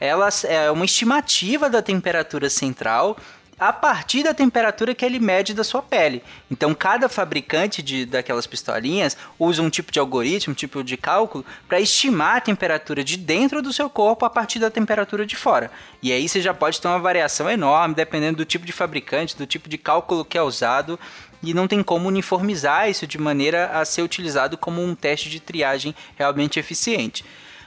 ela 0.00 0.28
é 0.44 0.70
uma 0.70 0.86
estimativa 0.86 1.68
da 1.68 1.82
temperatura 1.82 2.48
central 2.48 3.16
a 3.60 3.74
partir 3.74 4.22
da 4.22 4.32
temperatura 4.32 4.94
que 4.94 5.04
ele 5.04 5.18
mede 5.18 5.52
da 5.52 5.62
sua 5.62 5.82
pele. 5.82 6.22
Então, 6.50 6.74
cada 6.74 7.10
fabricante 7.10 7.82
de, 7.82 8.06
daquelas 8.06 8.46
pistolinhas 8.46 9.18
usa 9.38 9.60
um 9.60 9.68
tipo 9.68 9.92
de 9.92 9.98
algoritmo, 9.98 10.52
um 10.52 10.54
tipo 10.54 10.82
de 10.82 10.96
cálculo, 10.96 11.44
para 11.68 11.78
estimar 11.78 12.36
a 12.36 12.40
temperatura 12.40 13.04
de 13.04 13.18
dentro 13.18 13.60
do 13.60 13.70
seu 13.70 13.90
corpo 13.90 14.24
a 14.24 14.30
partir 14.30 14.58
da 14.58 14.70
temperatura 14.70 15.26
de 15.26 15.36
fora. 15.36 15.70
E 16.02 16.10
aí 16.10 16.26
você 16.26 16.40
já 16.40 16.54
pode 16.54 16.80
ter 16.80 16.88
uma 16.88 16.98
variação 16.98 17.50
enorme, 17.50 17.94
dependendo 17.94 18.38
do 18.38 18.46
tipo 18.46 18.64
de 18.64 18.72
fabricante, 18.72 19.36
do 19.36 19.46
tipo 19.46 19.68
de 19.68 19.76
cálculo 19.76 20.24
que 20.24 20.38
é 20.38 20.42
usado, 20.42 20.98
e 21.42 21.52
não 21.52 21.68
tem 21.68 21.82
como 21.82 22.08
uniformizar 22.08 22.88
isso 22.88 23.06
de 23.06 23.18
maneira 23.18 23.66
a 23.78 23.84
ser 23.84 24.00
utilizado 24.00 24.56
como 24.56 24.82
um 24.82 24.94
teste 24.94 25.28
de 25.28 25.38
triagem 25.38 25.94
realmente 26.16 26.58
eficiente. 26.58 27.26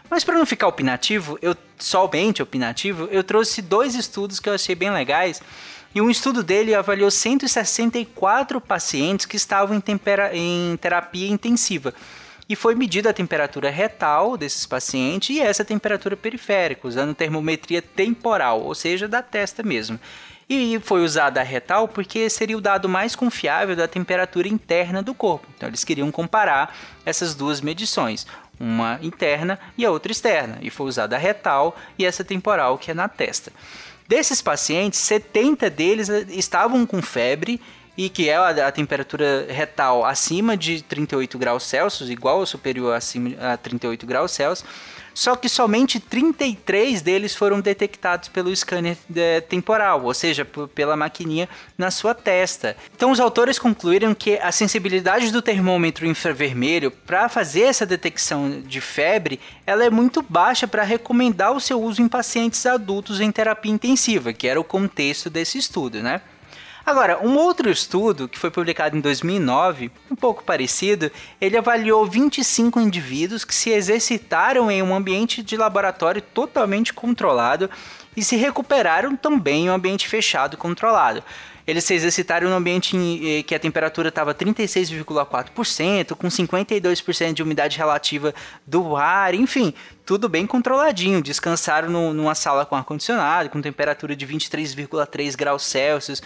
Mas 0.09 0.23
para 0.23 0.35
não 0.35 0.45
ficar 0.45 0.67
opinativo, 0.67 1.37
eu 1.41 1.55
somente 1.77 2.41
opinativo, 2.41 3.07
eu 3.11 3.23
trouxe 3.23 3.61
dois 3.61 3.95
estudos 3.95 4.39
que 4.39 4.47
eu 4.47 4.53
achei 4.53 4.75
bem 4.75 4.91
legais. 4.91 5.41
E 5.95 6.01
um 6.01 6.09
estudo 6.09 6.41
dele 6.41 6.73
avaliou 6.73 7.11
164 7.11 8.59
pacientes 8.59 9.25
que 9.25 9.35
estavam 9.35 9.77
em, 9.77 9.81
em 10.33 10.77
terapia 10.77 11.29
intensiva. 11.29 11.93
E 12.49 12.55
foi 12.55 12.75
medida 12.75 13.09
a 13.09 13.13
temperatura 13.13 13.69
retal 13.69 14.35
desses 14.35 14.65
pacientes 14.65 15.35
e 15.35 15.39
essa 15.39 15.63
temperatura 15.63 16.17
periférica, 16.17 16.87
usando 16.87 17.13
termometria 17.13 17.81
temporal, 17.81 18.61
ou 18.61 18.75
seja, 18.75 19.07
da 19.07 19.21
testa 19.21 19.63
mesmo. 19.63 19.99
E 20.49 20.79
foi 20.83 21.03
usada 21.03 21.39
a 21.39 21.43
retal 21.43 21.87
porque 21.87 22.29
seria 22.29 22.57
o 22.57 22.61
dado 22.61 22.89
mais 22.89 23.15
confiável 23.15 23.75
da 23.75 23.87
temperatura 23.87 24.47
interna 24.47 25.01
do 25.01 25.13
corpo. 25.13 25.47
Então 25.55 25.69
eles 25.69 25.83
queriam 25.83 26.11
comparar 26.11 26.75
essas 27.05 27.33
duas 27.33 27.61
medições 27.61 28.27
uma 28.63 28.97
interna 29.01 29.59
e 29.77 29.85
a 29.85 29.91
outra 29.91 30.11
externa, 30.11 30.57
e 30.61 30.69
foi 30.69 30.87
usada 30.87 31.15
a 31.15 31.19
retal 31.19 31.75
e 31.99 32.05
essa 32.05 32.23
temporal 32.23 32.77
que 32.77 32.91
é 32.91 32.93
na 32.93 33.09
testa. 33.09 33.51
Desses 34.07 34.41
pacientes, 34.41 34.99
70 34.99 35.69
deles 35.69 36.09
estavam 36.29 36.85
com 36.85 37.01
febre 37.01 37.59
e 37.97 38.09
que 38.09 38.29
é 38.29 38.35
a, 38.35 38.67
a, 38.67 38.71
temperatura 38.71 39.45
retal 39.49 40.05
acima 40.05 40.57
de 40.57 40.81
38 40.81 41.37
graus 41.37 41.63
Celsius, 41.63 42.09
igual 42.09 42.39
ou 42.39 42.45
superior 42.45 42.95
acima 42.95 43.35
a 43.39 43.57
38 43.57 44.05
graus 44.05 44.31
Celsius, 44.31 44.67
só 45.13 45.35
que 45.35 45.47
somente 45.47 45.99
33 45.99 47.01
deles 47.01 47.35
foram 47.35 47.61
detectados 47.61 48.29
pelo 48.29 48.55
scanner 48.55 48.97
é, 49.15 49.41
temporal, 49.41 50.03
ou 50.03 50.13
seja, 50.13 50.45
pela 50.45 50.95
maquininha 50.95 51.47
na 51.77 51.91
sua 51.91 52.13
testa. 52.13 52.75
Então 52.95 53.11
os 53.11 53.19
autores 53.19 53.59
concluíram 53.59 54.13
que 54.13 54.37
a 54.37 54.51
sensibilidade 54.51 55.31
do 55.31 55.41
termômetro 55.41 56.05
infravermelho 56.05 56.91
para 56.91 57.29
fazer 57.29 57.63
essa 57.63 57.85
detecção 57.85 58.61
de 58.61 58.81
febre, 58.81 59.39
ela 59.65 59.83
é 59.85 59.89
muito 59.89 60.21
baixa 60.21 60.67
para 60.67 60.83
recomendar 60.83 61.53
o 61.53 61.59
seu 61.59 61.81
uso 61.81 62.01
em 62.01 62.07
pacientes 62.07 62.65
adultos 62.65 63.19
em 63.19 63.31
terapia 63.31 63.71
intensiva, 63.71 64.33
que 64.33 64.47
era 64.47 64.59
o 64.59 64.63
contexto 64.63 65.29
desse 65.29 65.57
estudo, 65.57 66.01
né? 66.01 66.21
Agora, 66.85 67.25
um 67.25 67.37
outro 67.37 67.69
estudo 67.69 68.27
que 68.27 68.37
foi 68.37 68.51
publicado 68.51 68.97
em 68.97 68.99
2009, 68.99 69.89
um 70.11 70.15
pouco 70.15 70.43
parecido, 70.43 71.09
ele 71.39 71.57
avaliou 71.57 72.05
25 72.05 72.77
indivíduos 72.81 73.45
que 73.45 73.55
se 73.55 73.69
exercitaram 73.69 74.69
em 74.69 74.83
um 74.83 74.93
ambiente 74.93 75.41
de 75.41 75.55
laboratório 75.55 76.21
totalmente 76.21 76.93
controlado 76.93 77.69
e 78.17 78.23
se 78.23 78.35
recuperaram 78.35 79.15
também 79.15 79.65
em 79.65 79.69
um 79.69 79.73
ambiente 79.73 80.09
fechado 80.09 80.57
controlado. 80.57 81.23
Eles 81.65 81.85
se 81.85 81.93
exercitaram 81.93 82.49
no 82.49 82.55
ambiente 82.55 82.97
em, 82.97 83.39
eh, 83.39 83.43
que 83.43 83.55
a 83.55 83.59
temperatura 83.59 84.09
estava 84.09 84.35
36,4%, 84.35 86.13
com 86.17 86.27
52% 86.27 87.33
de 87.33 87.41
umidade 87.41 87.77
relativa 87.77 88.35
do 88.67 88.97
ar, 88.97 89.33
enfim, 89.33 89.73
tudo 90.05 90.27
bem 90.27 90.45
controladinho. 90.45 91.21
Descansaram 91.21 91.89
no, 91.89 92.13
numa 92.13 92.35
sala 92.35 92.65
com 92.65 92.75
ar-condicionado, 92.75 93.49
com 93.49 93.61
temperatura 93.61 94.13
de 94.13 94.27
23,3 94.27 95.37
graus 95.37 95.63
Celsius 95.63 96.21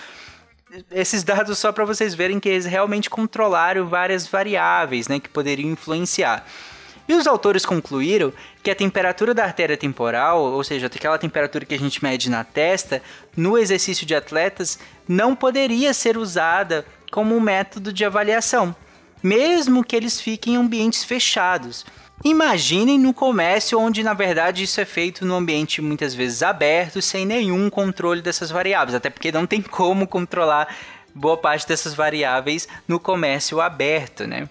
esses 0.91 1.24
dados 1.24 1.57
só 1.57 1.71
para 1.71 1.86
vocês 1.86 2.13
verem 2.13 2.39
que 2.39 2.50
eles 2.50 2.65
realmente 2.65 3.09
controlaram 3.09 3.88
várias 3.88 4.27
variáveis 4.27 5.07
né, 5.07 5.19
que 5.19 5.29
poderiam 5.29 5.71
influenciar. 5.71 6.45
E 7.07 7.13
os 7.13 7.25
autores 7.25 7.65
concluíram 7.65 8.33
que 8.62 8.69
a 8.69 8.75
temperatura 8.75 9.33
da 9.33 9.45
artéria 9.45 9.77
temporal, 9.77 10.41
ou 10.41 10.62
seja, 10.63 10.88
aquela 10.88 11.17
temperatura 11.17 11.65
que 11.65 11.74
a 11.74 11.79
gente 11.79 12.03
mede 12.03 12.29
na 12.29 12.43
testa, 12.43 13.01
no 13.36 13.57
exercício 13.57 14.05
de 14.05 14.13
atletas, 14.13 14.77
não 15.07 15.33
poderia 15.33 15.93
ser 15.93 16.17
usada 16.17 16.86
como 17.09 17.36
um 17.36 17.39
método 17.39 17.93
de 17.93 18.03
avaliação, 18.03 18.75
mesmo 19.24 19.86
que 19.86 19.95
eles 19.95 20.19
fiquem 20.19 20.55
em 20.55 20.57
ambientes 20.57 21.05
fechados. 21.05 21.86
Imaginem 22.24 22.97
no 22.97 23.13
comércio 23.13 23.79
onde 23.79 24.03
na 24.03 24.13
verdade 24.13 24.63
isso 24.63 24.81
é 24.81 24.86
feito 24.86 25.24
no 25.25 25.36
ambiente 25.36 25.81
muitas 25.81 26.15
vezes 26.15 26.41
aberto, 26.41 27.01
sem 27.01 27.25
nenhum 27.25 27.69
controle 27.69 28.21
dessas 28.21 28.50
variáveis, 28.50 28.95
até 28.95 29.09
porque 29.09 29.31
não 29.31 29.45
tem 29.45 29.62
como 29.62 30.07
controlar 30.07 30.75
boa 31.13 31.38
parte 31.38 31.67
dessas 31.67 31.93
variáveis 31.93 32.67
no 32.88 33.00
comércio 33.00 33.62
aberto, 33.62 34.25
né? 34.25 34.50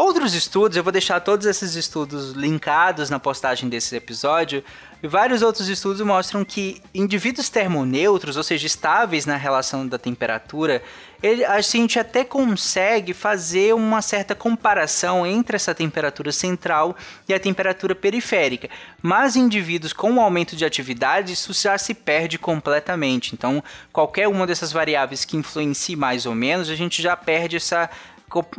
Outros 0.00 0.32
estudos, 0.32 0.78
eu 0.78 0.82
vou 0.82 0.90
deixar 0.90 1.20
todos 1.20 1.44
esses 1.44 1.74
estudos 1.74 2.30
linkados 2.30 3.10
na 3.10 3.20
postagem 3.20 3.68
desse 3.68 3.94
episódio, 3.94 4.64
e 5.02 5.06
vários 5.06 5.42
outros 5.42 5.68
estudos 5.68 6.00
mostram 6.00 6.42
que 6.42 6.80
indivíduos 6.94 7.50
termoneutros, 7.50 8.34
ou 8.38 8.42
seja, 8.42 8.66
estáveis 8.66 9.26
na 9.26 9.36
relação 9.36 9.86
da 9.86 9.98
temperatura, 9.98 10.82
ele, 11.22 11.44
a 11.44 11.60
gente 11.60 11.98
até 11.98 12.24
consegue 12.24 13.12
fazer 13.12 13.74
uma 13.74 14.00
certa 14.00 14.34
comparação 14.34 15.26
entre 15.26 15.56
essa 15.56 15.74
temperatura 15.74 16.32
central 16.32 16.96
e 17.28 17.34
a 17.34 17.38
temperatura 17.38 17.94
periférica. 17.94 18.70
Mas 19.02 19.36
indivíduos 19.36 19.92
com 19.92 20.12
um 20.12 20.20
aumento 20.20 20.56
de 20.56 20.64
atividade, 20.64 21.34
isso 21.34 21.52
já 21.52 21.76
se 21.76 21.92
perde 21.92 22.38
completamente. 22.38 23.34
Então, 23.34 23.62
qualquer 23.92 24.28
uma 24.28 24.46
dessas 24.46 24.72
variáveis 24.72 25.26
que 25.26 25.36
influencie 25.36 25.94
mais 25.94 26.24
ou 26.24 26.34
menos, 26.34 26.70
a 26.70 26.74
gente 26.74 27.02
já 27.02 27.14
perde 27.14 27.56
essa 27.56 27.90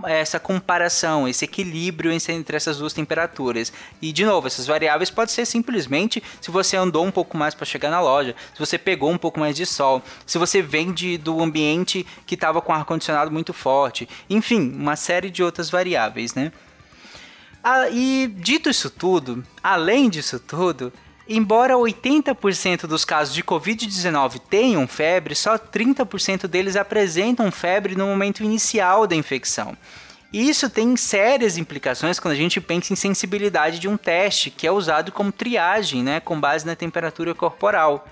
essa 0.06 0.40
comparação, 0.40 1.28
esse 1.28 1.46
equilíbrio 1.46 2.12
entre 2.12 2.58
essas 2.58 2.78
duas 2.78 2.94
temperaturas. 2.94 3.72
E 4.02 4.12
de 4.12 4.26
novo, 4.26 4.48
essas 4.48 4.68
variáveis 4.68 5.10
podem 5.10 5.34
ser 5.34 5.46
simplesmente 5.46 6.22
se 6.42 6.52
você 6.52 6.76
andou 6.76 7.06
um 7.06 7.12
pouco 7.12 7.38
mais 7.38 7.56
para 7.56 7.66
chegar 7.66 7.90
na 7.90 8.02
loja, 8.02 8.36
se 8.54 8.60
você 8.60 8.78
pegou 8.78 9.10
um 9.10 9.18
pouco 9.18 9.40
mais 9.40 9.56
de 9.56 9.66
sol, 9.66 10.04
se 10.26 10.38
você 10.38 10.62
vem 10.62 10.92
de, 10.92 11.18
do 11.18 11.42
ambiente 11.42 12.06
que 12.26 12.36
estava 12.36 12.62
com 12.62 12.74
ar 12.74 12.86
condicionado 12.86 13.32
muito 13.32 13.54
forte, 13.54 14.08
enfim, 14.30 14.72
uma 14.76 14.96
série 14.96 15.30
de 15.30 15.44
outras 15.44 15.70
variáveis, 15.70 16.34
né? 16.34 16.52
Ah, 17.64 17.90
e 17.90 18.28
dito 18.38 18.70
isso 18.70 18.90
tudo, 18.90 19.44
além 19.62 20.10
disso 20.10 20.40
tudo, 20.40 20.92
Embora 21.34 21.76
80% 21.76 22.88
dos 22.88 23.06
casos 23.06 23.34
de 23.34 23.42
Covid-19 23.42 24.38
tenham 24.50 24.86
febre, 24.86 25.34
só 25.34 25.58
30% 25.58 26.46
deles 26.46 26.76
apresentam 26.76 27.50
febre 27.50 27.96
no 27.96 28.06
momento 28.06 28.44
inicial 28.44 29.08
da 29.08 29.16
infecção. 29.16 29.78
E 30.34 30.50
isso 30.50 30.70
tem 30.70 30.94
sérias 30.98 31.58
implicações 31.58 32.20
quando 32.20 32.34
a 32.34 32.38
gente 32.38 32.60
pensa 32.60 32.92
em 32.92 32.98
sensibilidade 32.98 33.80
de 33.80 33.88
um 33.88 33.96
teste, 33.96 34.50
que 34.50 34.68
é 34.68 34.72
usado 34.74 35.10
como 35.14 35.32
triagem, 35.32 36.04
né, 36.04 36.20
com 36.20 36.38
base 36.38 36.66
na 36.66 36.76
temperatura 36.76 37.34
corporal. 37.34 38.06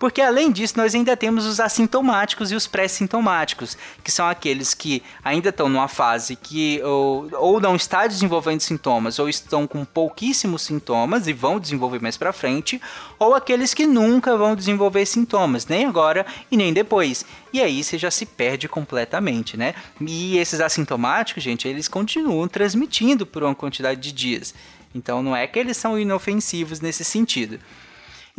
Porque 0.00 0.22
além 0.22 0.50
disso, 0.50 0.78
nós 0.78 0.94
ainda 0.94 1.14
temos 1.14 1.44
os 1.44 1.60
assintomáticos 1.60 2.50
e 2.50 2.54
os 2.54 2.66
pré-sintomáticos, 2.66 3.76
que 4.02 4.10
são 4.10 4.26
aqueles 4.26 4.72
que 4.72 5.02
ainda 5.22 5.50
estão 5.50 5.68
numa 5.68 5.88
fase 5.88 6.36
que 6.36 6.82
ou, 6.82 7.28
ou 7.34 7.60
não 7.60 7.76
está 7.76 8.06
desenvolvendo 8.06 8.62
sintomas 8.62 9.18
ou 9.18 9.28
estão 9.28 9.66
com 9.66 9.84
pouquíssimos 9.84 10.62
sintomas 10.62 11.26
e 11.26 11.34
vão 11.34 11.60
desenvolver 11.60 12.00
mais 12.00 12.16
para 12.16 12.32
frente, 12.32 12.80
ou 13.18 13.34
aqueles 13.34 13.74
que 13.74 13.86
nunca 13.86 14.38
vão 14.38 14.56
desenvolver 14.56 15.04
sintomas, 15.04 15.66
nem 15.66 15.84
agora 15.84 16.24
e 16.50 16.56
nem 16.56 16.72
depois. 16.72 17.26
E 17.52 17.60
aí 17.60 17.84
você 17.84 17.98
já 17.98 18.10
se 18.10 18.24
perde 18.24 18.68
completamente, 18.68 19.54
né? 19.58 19.74
E 20.00 20.38
esses 20.38 20.62
assintomáticos, 20.62 21.42
gente, 21.42 21.68
eles 21.68 21.88
continuam 21.88 22.48
transmitindo 22.48 23.26
por 23.26 23.42
uma 23.42 23.54
quantidade 23.54 24.00
de 24.00 24.12
dias. 24.12 24.54
Então 24.94 25.22
não 25.22 25.36
é 25.36 25.46
que 25.46 25.58
eles 25.58 25.76
são 25.76 25.98
inofensivos 25.98 26.80
nesse 26.80 27.04
sentido. 27.04 27.60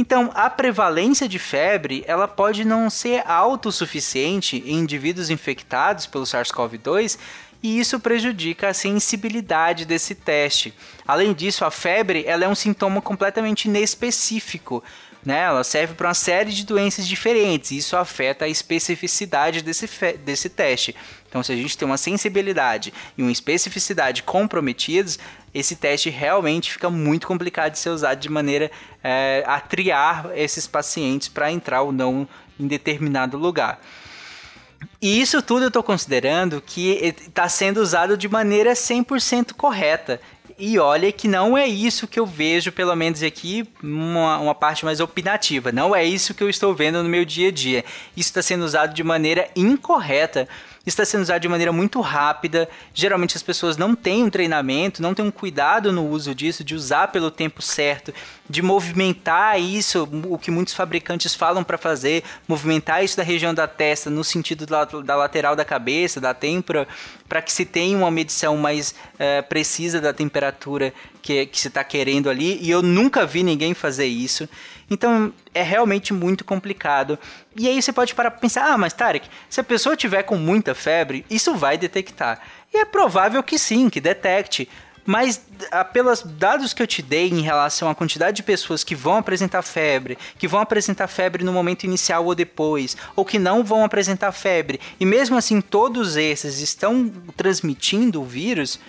Então, 0.02 0.32
a 0.34 0.50
prevalência 0.50 1.30
de 1.30 1.38
febre, 1.38 2.04
ela 2.08 2.28
pode 2.28 2.66
não 2.66 2.90
ser 2.90 3.22
autossuficiente 3.24 4.58
em 4.66 4.80
indivíduos 4.80 5.30
infectados 5.30 6.08
pelo 6.08 6.24
SARS-CoV-2 6.24 7.20
e 7.62 7.80
isso 7.80 8.00
prejudica 8.00 8.70
a 8.70 8.74
sensibilidade 8.74 9.86
desse 9.86 10.16
teste. 10.16 10.74
Além 11.08 11.34
disso, 11.34 11.64
a 11.64 11.70
febre 11.70 12.24
ela 12.26 12.46
é 12.46 12.48
um 12.48 12.56
sintoma 12.56 13.00
completamente 13.00 13.66
inespecífico. 13.66 14.84
Né? 15.24 15.42
Ela 15.42 15.64
serve 15.64 15.94
para 15.94 16.08
uma 16.08 16.16
série 16.16 16.52
de 16.52 16.66
doenças 16.66 17.08
diferentes 17.08 17.70
e 17.70 17.78
isso 17.78 17.96
afeta 17.96 18.46
a 18.46 18.50
especificidade 18.50 19.62
desse, 19.62 19.88
desse 20.26 20.50
teste. 20.50 20.96
Então, 21.32 21.42
se 21.42 21.54
a 21.54 21.56
gente 21.56 21.78
tem 21.78 21.86
uma 21.86 21.98
sensibilidade 21.98 22.94
e 23.18 23.22
uma 23.22 23.32
especificidade 23.32 24.22
comprometidos, 24.22 25.18
esse 25.54 25.78
teste 25.78 26.10
realmente 26.10 26.74
fica 26.74 26.90
muito 26.90 27.26
complicado 27.26 27.72
de 27.72 27.80
ser 27.80 27.90
usado 27.90 28.20
de 28.20 28.28
maneira 28.28 28.70
é, 29.02 29.42
a 29.48 29.58
triar 29.62 30.30
esses 30.36 30.68
pacientes 30.68 31.30
para 31.30 31.50
entrar 31.50 31.84
ou 31.84 31.94
não 31.94 32.28
em 32.60 32.68
determinado 32.68 33.38
lugar. 33.38 33.80
E 35.02 35.22
isso 35.22 35.42
tudo 35.42 35.64
eu 35.64 35.68
estou 35.70 35.82
considerando 35.82 36.62
que 36.62 37.16
está 37.26 37.48
sendo 37.48 37.78
usado 37.78 38.18
de 38.18 38.28
maneira 38.28 38.74
100% 38.74 39.54
correta. 39.54 40.20
E 40.60 40.78
olha 40.78 41.12
que 41.14 41.30
não 41.30 41.58
é 41.58 41.66
isso 41.66 42.08
que 42.08 42.20
eu 42.20 42.26
vejo, 42.26 42.74
pelo 42.74 42.96
menos 42.96 43.24
aqui, 43.24 43.68
uma, 43.82 44.38
uma 44.38 44.54
parte 44.54 44.84
mais 44.84 45.00
opinativa. 45.00 45.72
Não 45.72 45.96
é 45.96 46.04
isso 46.04 46.34
que 46.34 46.44
eu 46.44 46.50
estou 46.50 46.76
vendo 46.76 47.02
no 47.02 47.10
meu 47.10 47.24
dia 47.24 47.48
a 47.48 47.52
dia. 47.52 47.86
Isso 48.18 48.30
está 48.30 48.42
sendo 48.42 48.66
usado 48.66 48.94
de 48.94 49.04
maneira 49.04 49.50
incorreta 49.56 50.48
está 50.86 51.06
sendo 51.06 51.22
usado 51.22 51.42
de 51.42 51.48
maneira 51.48 51.72
muito 51.72 52.02
rápida. 52.02 52.68
Geralmente 52.94 53.38
as 53.38 53.44
pessoas 53.44 53.78
não 53.78 53.96
têm 53.96 54.24
um 54.24 54.30
treinamento, 54.30 55.02
não 55.02 55.14
têm 55.14 55.24
um 55.24 55.32
cuidado 55.32 55.92
no 55.92 56.08
uso 56.08 56.34
disso, 56.34 56.64
de 56.64 56.74
usar 56.74 57.10
pelo 57.10 57.30
tempo 57.30 57.62
certo, 57.62 58.14
de 58.50 58.62
movimentar 58.62 59.60
isso, 59.60 60.08
o 60.28 60.38
que 60.38 60.50
muitos 60.50 60.74
fabricantes 60.74 61.36
falam 61.36 61.64
para 61.64 61.78
fazer, 61.78 62.24
movimentar 62.48 63.04
isso 63.04 63.16
da 63.16 63.24
região 63.24 63.54
da 63.54 63.68
testa 63.68 64.10
no 64.10 64.24
sentido 64.24 64.66
da, 64.66 64.86
da 64.86 65.16
lateral 65.16 65.56
da 65.56 65.64
cabeça, 65.64 66.20
da 66.20 66.34
têmpora, 66.34 66.88
para 67.30 67.42
que 67.42 67.52
se 67.52 67.64
tenha 67.64 67.98
uma 67.98 68.12
medição 68.12 68.58
mais 68.58 68.94
é, 69.18 69.42
precisa 69.42 70.02
da 70.02 70.12
temperatura 70.12 70.94
que, 71.22 71.46
que 71.46 71.60
se 71.60 71.68
está 71.68 71.84
querendo 71.84 72.30
ali. 72.30 72.58
E 72.62 72.70
eu 72.70 72.82
nunca 72.82 73.26
vi 73.26 73.44
ninguém 73.44 73.74
fazer 73.74 74.08
isso. 74.08 74.50
Então 74.92 75.34
é 75.54 75.64
realmente 75.64 76.14
muito 76.14 76.44
complicado. 76.44 77.18
E 77.56 77.66
aí 77.66 77.82
você 77.82 77.94
pode 77.94 78.14
parar 78.14 78.30
para 78.30 78.42
pensar: 78.42 78.66
ah, 78.66 78.78
mas 78.78 78.92
Tarek, 78.92 79.28
se 79.50 79.62
a 79.62 79.64
pessoa 79.64 79.96
tiver 79.96 80.24
com 80.24 80.36
muita 80.36 80.76
febre, 80.76 81.26
isso 81.30 81.56
vai 81.56 81.78
detectar. 81.78 82.42
E 82.74 82.78
é 82.78 82.86
provável 82.86 83.42
que 83.42 83.58
sim, 83.58 83.90
que 83.90 84.02
detecte. 84.02 84.68
Mas 85.04 85.42
pelos 85.94 86.22
dados 86.22 86.74
que 86.74 86.84
eu 86.84 86.86
te 86.86 87.02
dei 87.02 87.28
em 87.30 87.42
relação 87.42 87.90
à 87.90 87.96
quantidade 87.96 88.38
de 88.38 88.44
pessoas 88.44 88.84
que 88.84 88.94
vão 88.94 89.16
apresentar 89.16 89.64
febre, 89.64 90.16
que 90.38 90.48
vão 90.48 90.60
apresentar 90.60 91.08
febre 91.08 91.44
no 91.44 91.52
momento 91.52 91.86
inicial 91.86 92.24
ou 92.26 92.36
depois, 92.36 92.96
ou 93.16 93.26
que 93.26 93.40
não 93.40 93.64
vão 93.64 93.84
apresentar 93.84 94.32
febre, 94.32 94.80
e 95.00 95.06
mesmo 95.06 95.36
assim 95.36 95.60
todos 95.60 96.18
esses 96.18 96.60
estão 96.60 97.12
transmitindo 97.36 98.22
o 98.22 98.26
vírus, 98.26 98.80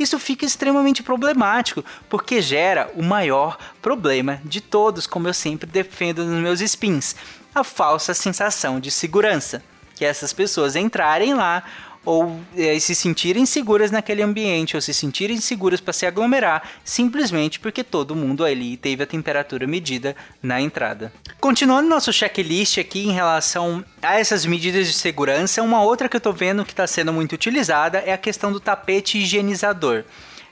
isso 0.00 0.18
fica 0.18 0.46
extremamente 0.46 1.02
problemático, 1.02 1.84
porque 2.08 2.40
gera 2.40 2.90
o 2.96 3.02
maior 3.02 3.58
problema 3.82 4.40
de 4.44 4.60
todos, 4.60 5.06
como 5.06 5.28
eu 5.28 5.34
sempre 5.34 5.68
defendo 5.68 6.24
nos 6.24 6.42
meus 6.42 6.60
spins, 6.60 7.14
a 7.54 7.62
falsa 7.62 8.14
sensação 8.14 8.80
de 8.80 8.90
segurança. 8.90 9.62
Que 9.94 10.04
essas 10.04 10.32
pessoas 10.32 10.76
entrarem 10.76 11.34
lá 11.34 11.62
ou 12.10 12.40
é, 12.56 12.76
se 12.80 12.92
sentirem 12.92 13.46
seguras 13.46 13.92
naquele 13.92 14.20
ambiente, 14.20 14.74
ou 14.74 14.82
se 14.82 14.92
sentirem 14.92 15.40
seguras 15.40 15.80
para 15.80 15.92
se 15.92 16.04
aglomerar, 16.04 16.68
simplesmente 16.84 17.60
porque 17.60 17.84
todo 17.84 18.16
mundo 18.16 18.44
ali 18.44 18.76
teve 18.76 19.04
a 19.04 19.06
temperatura 19.06 19.64
medida 19.64 20.16
na 20.42 20.60
entrada. 20.60 21.12
Continuando 21.40 21.88
nosso 21.88 22.12
checklist 22.12 22.78
aqui 22.78 23.06
em 23.06 23.12
relação 23.12 23.84
a 24.02 24.18
essas 24.18 24.44
medidas 24.44 24.88
de 24.88 24.92
segurança, 24.92 25.62
uma 25.62 25.84
outra 25.84 26.08
que 26.08 26.16
eu 26.16 26.18
estou 26.18 26.32
vendo 26.32 26.64
que 26.64 26.72
está 26.72 26.84
sendo 26.84 27.12
muito 27.12 27.32
utilizada 27.32 27.98
é 27.98 28.12
a 28.12 28.18
questão 28.18 28.50
do 28.50 28.58
tapete 28.58 29.18
higienizador. 29.18 30.02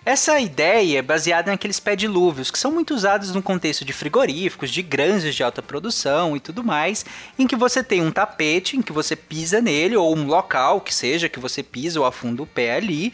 Essa 0.05 0.41
ideia 0.41 1.01
é 1.01 1.03
baseada 1.03 1.51
naqueles 1.51 1.79
pedilúvios 1.79 2.51
que 2.51 2.59
são 2.59 2.73
muito 2.73 2.95
usados 2.95 3.35
no 3.35 3.43
contexto 3.43 3.85
de 3.85 3.93
frigoríficos, 3.93 4.71
de 4.71 4.81
granjas 4.81 5.35
de 5.35 5.43
alta 5.43 5.61
produção 5.61 6.37
e 6.37 6.41
tudo 6.41 6.65
mais, 6.65 7.05
em 7.39 7.47
que 7.47 7.57
você 7.57 7.83
tem 7.83 8.01
um 8.01 8.11
tapete 8.11 8.77
em 8.77 8.83
que 8.83 8.93
você 8.93 9.15
pisa 9.15 9.61
nele, 9.61 9.97
ou 9.97 10.17
um 10.17 10.27
local 10.27 10.81
que 10.81 10.95
seja 10.95 11.29
que 11.29 11.39
você 11.39 11.63
pisa 11.63 12.01
ou 12.01 12.07
afunda 12.07 12.43
o 12.43 12.47
pé 12.47 12.77
ali, 12.77 13.13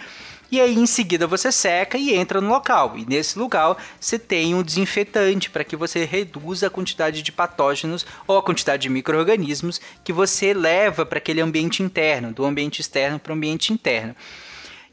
e 0.53 0.61
aí 0.61 0.79
em 0.79 0.87
seguida 0.87 1.27
você 1.27 1.51
seca 1.51 1.99
e 1.99 2.15
entra 2.15 2.41
no 2.41 2.49
local. 2.49 2.97
E 2.97 3.05
nesse 3.05 3.37
lugar 3.37 3.77
você 3.99 4.17
tem 4.17 4.55
um 4.55 4.63
desinfetante 4.63 5.51
para 5.51 5.65
que 5.65 5.75
você 5.75 6.05
reduza 6.05 6.69
a 6.69 6.71
quantidade 6.71 7.23
de 7.23 7.33
patógenos 7.33 8.07
ou 8.25 8.39
a 8.39 8.43
quantidade 8.43 8.83
de 8.83 8.89
micro-organismos 8.89 9.81
que 10.05 10.13
você 10.13 10.55
leva 10.55 11.05
para 11.05 11.19
aquele 11.19 11.41
ambiente 11.41 11.83
interno, 11.83 12.33
do 12.33 12.45
ambiente 12.45 12.81
externo 12.81 13.19
para 13.19 13.33
o 13.33 13.37
ambiente 13.37 13.73
interno. 13.73 14.15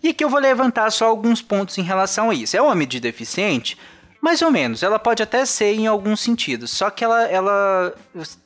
E 0.03 0.09
aqui 0.09 0.23
eu 0.23 0.29
vou 0.29 0.39
levantar 0.39 0.91
só 0.91 1.07
alguns 1.07 1.41
pontos 1.41 1.77
em 1.77 1.83
relação 1.83 2.29
a 2.29 2.33
isso. 2.33 2.57
É 2.57 2.61
uma 2.61 2.75
medida 2.75 3.07
eficiente? 3.07 3.77
Mais 4.21 4.43
ou 4.43 4.51
menos, 4.51 4.83
ela 4.83 4.99
pode 4.99 5.23
até 5.23 5.43
ser 5.47 5.73
em 5.73 5.87
alguns 5.87 6.19
sentidos, 6.19 6.69
só 6.69 6.91
que 6.91 7.03
ela, 7.03 7.23
ela 7.23 7.95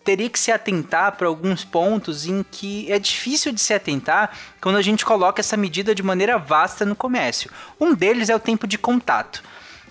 teria 0.05 0.29
que 0.29 0.39
se 0.39 0.49
atentar 0.49 1.17
para 1.17 1.27
alguns 1.27 1.65
pontos 1.65 2.25
em 2.25 2.45
que 2.49 2.89
é 2.89 2.97
difícil 2.97 3.51
de 3.51 3.59
se 3.59 3.73
atentar 3.73 4.31
quando 4.61 4.77
a 4.77 4.81
gente 4.81 5.03
coloca 5.03 5.41
essa 5.41 5.57
medida 5.57 5.93
de 5.93 6.01
maneira 6.01 6.37
vasta 6.37 6.85
no 6.85 6.95
comércio. 6.95 7.51
Um 7.77 7.93
deles 7.93 8.29
é 8.29 8.35
o 8.35 8.39
tempo 8.39 8.65
de 8.65 8.77
contato. 8.77 9.43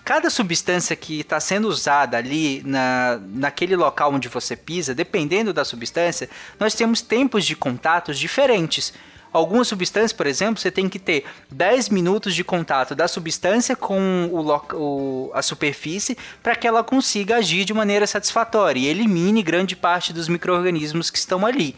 Cada 0.03 0.31
substância 0.31 0.97
que 0.97 1.21
está 1.21 1.39
sendo 1.39 1.69
usada 1.69 2.17
ali 2.17 2.63
na, 2.65 3.21
naquele 3.23 3.77
local 3.77 4.13
onde 4.13 4.29
você 4.29 4.57
pisa, 4.57 4.95
dependendo 4.95 5.53
da 5.53 5.67
substância, 5.67 6.31
nós 6.59 6.75
temos 6.75 7.03
tempos 7.03 7.45
de 7.45 7.55
contatos 7.55 8.19
diferentes. 8.19 8.95
Algumas 9.35 9.67
substâncias, 9.67 10.13
por 10.13 10.29
exemplo, 10.29 10.61
você 10.61 10.71
tem 10.71 10.89
que 10.89 10.97
ter 10.97 11.25
10 11.51 11.89
minutos 11.89 12.37
de 12.37 12.45
contato 12.45 12.95
da 12.95 13.09
substância 13.09 13.75
com 13.75 14.31
o, 14.31 14.77
o 14.77 15.31
a 15.35 15.43
superfície 15.43 16.17
para 16.41 16.55
que 16.55 16.69
ela 16.69 16.85
consiga 16.85 17.39
agir 17.39 17.65
de 17.65 17.75
maneira 17.75 18.07
satisfatória 18.07 18.79
e 18.79 18.87
elimine 18.87 19.43
grande 19.43 19.75
parte 19.75 20.13
dos 20.13 20.29
micro-organismos 20.29 21.11
que 21.11 21.19
estão 21.19 21.45
ali. 21.45 21.75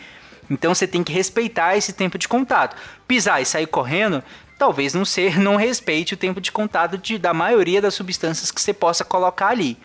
Então 0.50 0.74
você 0.74 0.86
tem 0.86 1.02
que 1.02 1.14
respeitar 1.14 1.78
esse 1.78 1.94
tempo 1.94 2.18
de 2.18 2.28
contato. 2.28 2.76
Pisar 3.08 3.40
e 3.40 3.46
sair 3.46 3.66
correndo, 3.66 4.22
talvez 4.58 4.92
não 4.92 5.06
ser, 5.06 5.38
não 5.40 5.56
respeite 5.56 6.12
o 6.12 6.18
tempo 6.18 6.42
de 6.42 6.52
contato 6.52 6.98
de, 6.98 7.16
da 7.16 7.32
maioria 7.32 7.80
das 7.80 7.94
substâncias 7.94 8.50
que 8.50 8.60
você 8.60 8.74
possa 8.74 9.02
colocar 9.02 9.48
ali. 9.48 9.78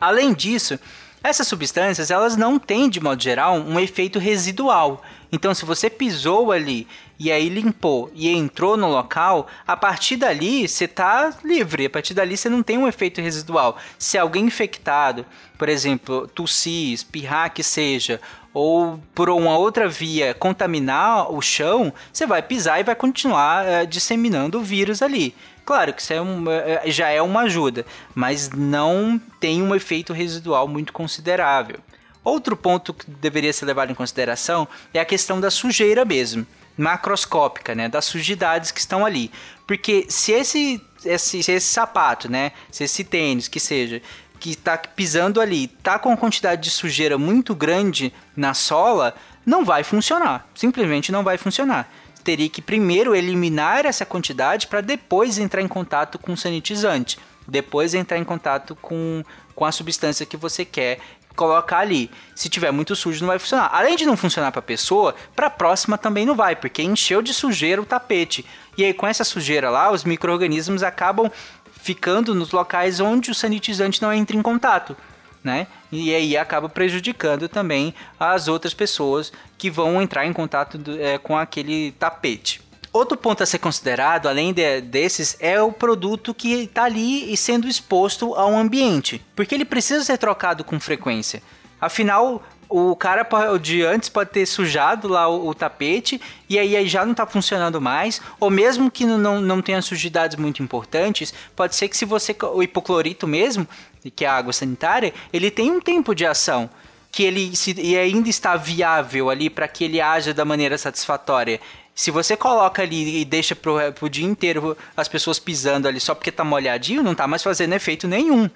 Além 0.00 0.34
disso, 0.34 0.80
essas 1.22 1.48
substâncias 1.48 2.10
elas 2.10 2.36
não 2.36 2.58
têm 2.58 2.88
de 2.88 3.00
modo 3.00 3.22
geral 3.22 3.56
um 3.56 3.78
efeito 3.78 4.18
residual. 4.18 5.02
Então, 5.30 5.54
se 5.54 5.64
você 5.64 5.90
pisou 5.90 6.52
ali 6.52 6.86
e 7.18 7.30
aí 7.30 7.48
limpou 7.48 8.10
e 8.14 8.28
entrou 8.28 8.76
no 8.76 8.88
local, 8.88 9.46
a 9.66 9.76
partir 9.76 10.16
dali 10.16 10.66
você 10.66 10.84
está 10.84 11.34
livre. 11.44 11.86
A 11.86 11.90
partir 11.90 12.14
dali 12.14 12.36
você 12.36 12.48
não 12.48 12.62
tem 12.62 12.78
um 12.78 12.88
efeito 12.88 13.20
residual. 13.20 13.76
Se 13.98 14.16
alguém 14.16 14.46
infectado, 14.46 15.26
por 15.58 15.68
exemplo, 15.68 16.28
tossir, 16.28 16.92
espirrar 16.92 17.52
que 17.52 17.62
seja, 17.62 18.20
ou 18.58 18.98
por 19.14 19.30
uma 19.30 19.56
outra 19.56 19.88
via 19.88 20.34
contaminar 20.34 21.32
o 21.32 21.40
chão, 21.40 21.92
você 22.12 22.26
vai 22.26 22.42
pisar 22.42 22.80
e 22.80 22.82
vai 22.82 22.96
continuar 22.96 23.64
é, 23.64 23.86
disseminando 23.86 24.58
o 24.58 24.64
vírus 24.64 25.00
ali. 25.00 25.32
Claro 25.64 25.94
que 25.94 26.02
isso 26.02 26.12
é 26.12 26.20
um, 26.20 26.50
é, 26.50 26.82
já 26.90 27.08
é 27.08 27.22
uma 27.22 27.42
ajuda, 27.42 27.86
mas 28.16 28.50
não 28.50 29.20
tem 29.38 29.62
um 29.62 29.76
efeito 29.76 30.12
residual 30.12 30.66
muito 30.66 30.92
considerável. 30.92 31.78
Outro 32.24 32.56
ponto 32.56 32.92
que 32.92 33.08
deveria 33.08 33.52
ser 33.52 33.64
levado 33.64 33.92
em 33.92 33.94
consideração 33.94 34.66
é 34.92 34.98
a 34.98 35.04
questão 35.04 35.40
da 35.40 35.52
sujeira 35.52 36.04
mesmo, 36.04 36.44
macroscópica, 36.76 37.76
né, 37.76 37.88
das 37.88 38.06
sujidades 38.06 38.72
que 38.72 38.80
estão 38.80 39.06
ali. 39.06 39.30
Porque 39.68 40.06
se 40.08 40.32
esse, 40.32 40.82
esse, 41.04 41.44
se 41.44 41.52
esse 41.52 41.66
sapato, 41.66 42.28
né, 42.28 42.50
se 42.72 42.82
esse 42.82 43.04
tênis 43.04 43.46
que 43.46 43.60
seja, 43.60 44.02
que 44.38 44.50
está 44.50 44.76
pisando 44.78 45.40
ali, 45.40 45.68
tá 45.68 45.98
com 45.98 46.08
uma 46.10 46.16
quantidade 46.16 46.62
de 46.62 46.70
sujeira 46.70 47.18
muito 47.18 47.54
grande 47.54 48.12
na 48.36 48.54
sola, 48.54 49.14
não 49.44 49.64
vai 49.64 49.82
funcionar. 49.82 50.46
Simplesmente 50.54 51.10
não 51.10 51.24
vai 51.24 51.38
funcionar. 51.38 51.90
Teria 52.22 52.48
que 52.48 52.60
primeiro 52.60 53.14
eliminar 53.14 53.86
essa 53.86 54.04
quantidade 54.04 54.66
para 54.66 54.80
depois 54.80 55.38
entrar 55.38 55.62
em 55.62 55.68
contato 55.68 56.18
com 56.18 56.32
o 56.32 56.36
sanitizante. 56.36 57.18
Depois 57.46 57.94
entrar 57.94 58.18
em 58.18 58.24
contato 58.24 58.76
com, 58.76 59.24
com 59.54 59.64
a 59.64 59.72
substância 59.72 60.26
que 60.26 60.36
você 60.36 60.64
quer 60.64 61.00
colocar 61.34 61.78
ali. 61.78 62.10
Se 62.34 62.48
tiver 62.48 62.72
muito 62.72 62.96
sujo, 62.96 63.20
não 63.20 63.28
vai 63.28 63.38
funcionar. 63.38 63.70
Além 63.72 63.96
de 63.96 64.04
não 64.04 64.16
funcionar 64.16 64.50
para 64.50 64.58
a 64.58 64.62
pessoa, 64.62 65.14
para 65.34 65.46
a 65.46 65.50
próxima 65.50 65.96
também 65.96 66.26
não 66.26 66.34
vai, 66.34 66.56
porque 66.56 66.82
encheu 66.82 67.22
de 67.22 67.32
sujeira 67.32 67.80
o 67.80 67.86
tapete. 67.86 68.44
E 68.78 68.84
aí, 68.84 68.94
com 68.94 69.08
essa 69.08 69.24
sujeira 69.24 69.68
lá, 69.68 69.90
os 69.90 70.04
micro-organismos 70.04 70.84
acabam 70.84 71.28
ficando 71.72 72.32
nos 72.32 72.52
locais 72.52 73.00
onde 73.00 73.28
o 73.28 73.34
sanitizante 73.34 74.00
não 74.00 74.12
entra 74.12 74.36
em 74.36 74.42
contato. 74.42 74.96
Né? 75.42 75.66
E 75.90 76.14
aí 76.14 76.36
acaba 76.36 76.68
prejudicando 76.68 77.48
também 77.48 77.92
as 78.20 78.46
outras 78.46 78.72
pessoas 78.72 79.32
que 79.56 79.68
vão 79.68 80.00
entrar 80.00 80.26
em 80.26 80.32
contato 80.32 80.78
do, 80.78 81.00
é, 81.00 81.18
com 81.18 81.36
aquele 81.36 81.90
tapete. 81.92 82.62
Outro 82.92 83.18
ponto 83.18 83.42
a 83.42 83.46
ser 83.46 83.58
considerado, 83.58 84.28
além 84.28 84.52
de, 84.52 84.80
desses, 84.80 85.36
é 85.40 85.60
o 85.60 85.72
produto 85.72 86.32
que 86.32 86.52
está 86.62 86.84
ali 86.84 87.32
e 87.32 87.36
sendo 87.36 87.66
exposto 87.66 88.34
ao 88.34 88.56
ambiente, 88.56 89.24
porque 89.34 89.54
ele 89.54 89.64
precisa 89.64 90.04
ser 90.04 90.18
trocado 90.18 90.62
com 90.62 90.78
frequência. 90.78 91.42
Afinal, 91.80 92.42
o 92.68 92.94
cara 92.94 93.26
de 93.58 93.82
antes 93.82 94.08
pode 94.08 94.30
ter 94.30 94.44
sujado 94.44 95.08
lá 95.08 95.28
o, 95.28 95.48
o 95.48 95.54
tapete 95.54 96.20
e 96.48 96.58
aí, 96.58 96.86
já 96.86 97.04
não 97.04 97.12
está 97.12 97.26
funcionando 97.26 97.80
mais, 97.80 98.20
ou 98.38 98.50
mesmo 98.50 98.90
que 98.90 99.04
não, 99.04 99.40
não 99.40 99.62
tenha 99.62 99.80
sujidades 99.80 100.36
muito 100.36 100.62
importantes, 100.62 101.32
pode 101.56 101.74
ser 101.74 101.88
que 101.88 101.96
se 101.96 102.04
você 102.04 102.36
o 102.42 102.62
hipoclorito 102.62 103.26
mesmo, 103.26 103.66
que 104.14 104.24
é 104.24 104.28
a 104.28 104.34
água 104.34 104.52
sanitária, 104.52 105.12
ele 105.32 105.50
tem 105.50 105.70
um 105.70 105.80
tempo 105.80 106.14
de 106.14 106.26
ação 106.26 106.68
que 107.10 107.22
ele 107.22 107.56
se, 107.56 107.74
e 107.78 107.96
ainda 107.96 108.28
está 108.28 108.56
viável 108.56 109.30
ali 109.30 109.48
para 109.48 109.66
que 109.66 109.84
ele 109.84 110.00
haja 110.00 110.34
da 110.34 110.44
maneira 110.44 110.76
satisfatória. 110.76 111.60
Se 111.94 112.10
você 112.10 112.36
coloca 112.36 112.82
ali 112.82 113.20
e 113.20 113.24
deixa 113.24 113.56
pro, 113.56 113.76
pro 113.92 114.08
dia 114.08 114.26
inteiro 114.26 114.76
as 114.96 115.08
pessoas 115.08 115.38
pisando 115.38 115.88
ali 115.88 115.98
só 115.98 116.14
porque 116.14 116.30
tá 116.30 116.44
molhadinho, 116.44 117.02
não 117.02 117.14
tá 117.14 117.26
mais 117.26 117.42
fazendo 117.42 117.72
efeito 117.72 118.06
nenhum. 118.06 118.48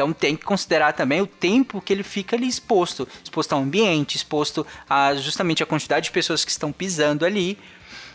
Então 0.00 0.14
tem 0.14 0.34
que 0.34 0.46
considerar 0.46 0.94
também 0.94 1.20
o 1.20 1.26
tempo 1.26 1.78
que 1.78 1.92
ele 1.92 2.02
fica 2.02 2.34
ali 2.34 2.48
exposto, 2.48 3.06
exposto 3.22 3.52
ao 3.52 3.60
ambiente, 3.60 4.16
exposto 4.16 4.66
a 4.88 5.14
justamente 5.14 5.62
a 5.62 5.66
quantidade 5.66 6.04
de 6.04 6.10
pessoas 6.10 6.42
que 6.42 6.50
estão 6.50 6.72
pisando 6.72 7.26
ali. 7.26 7.58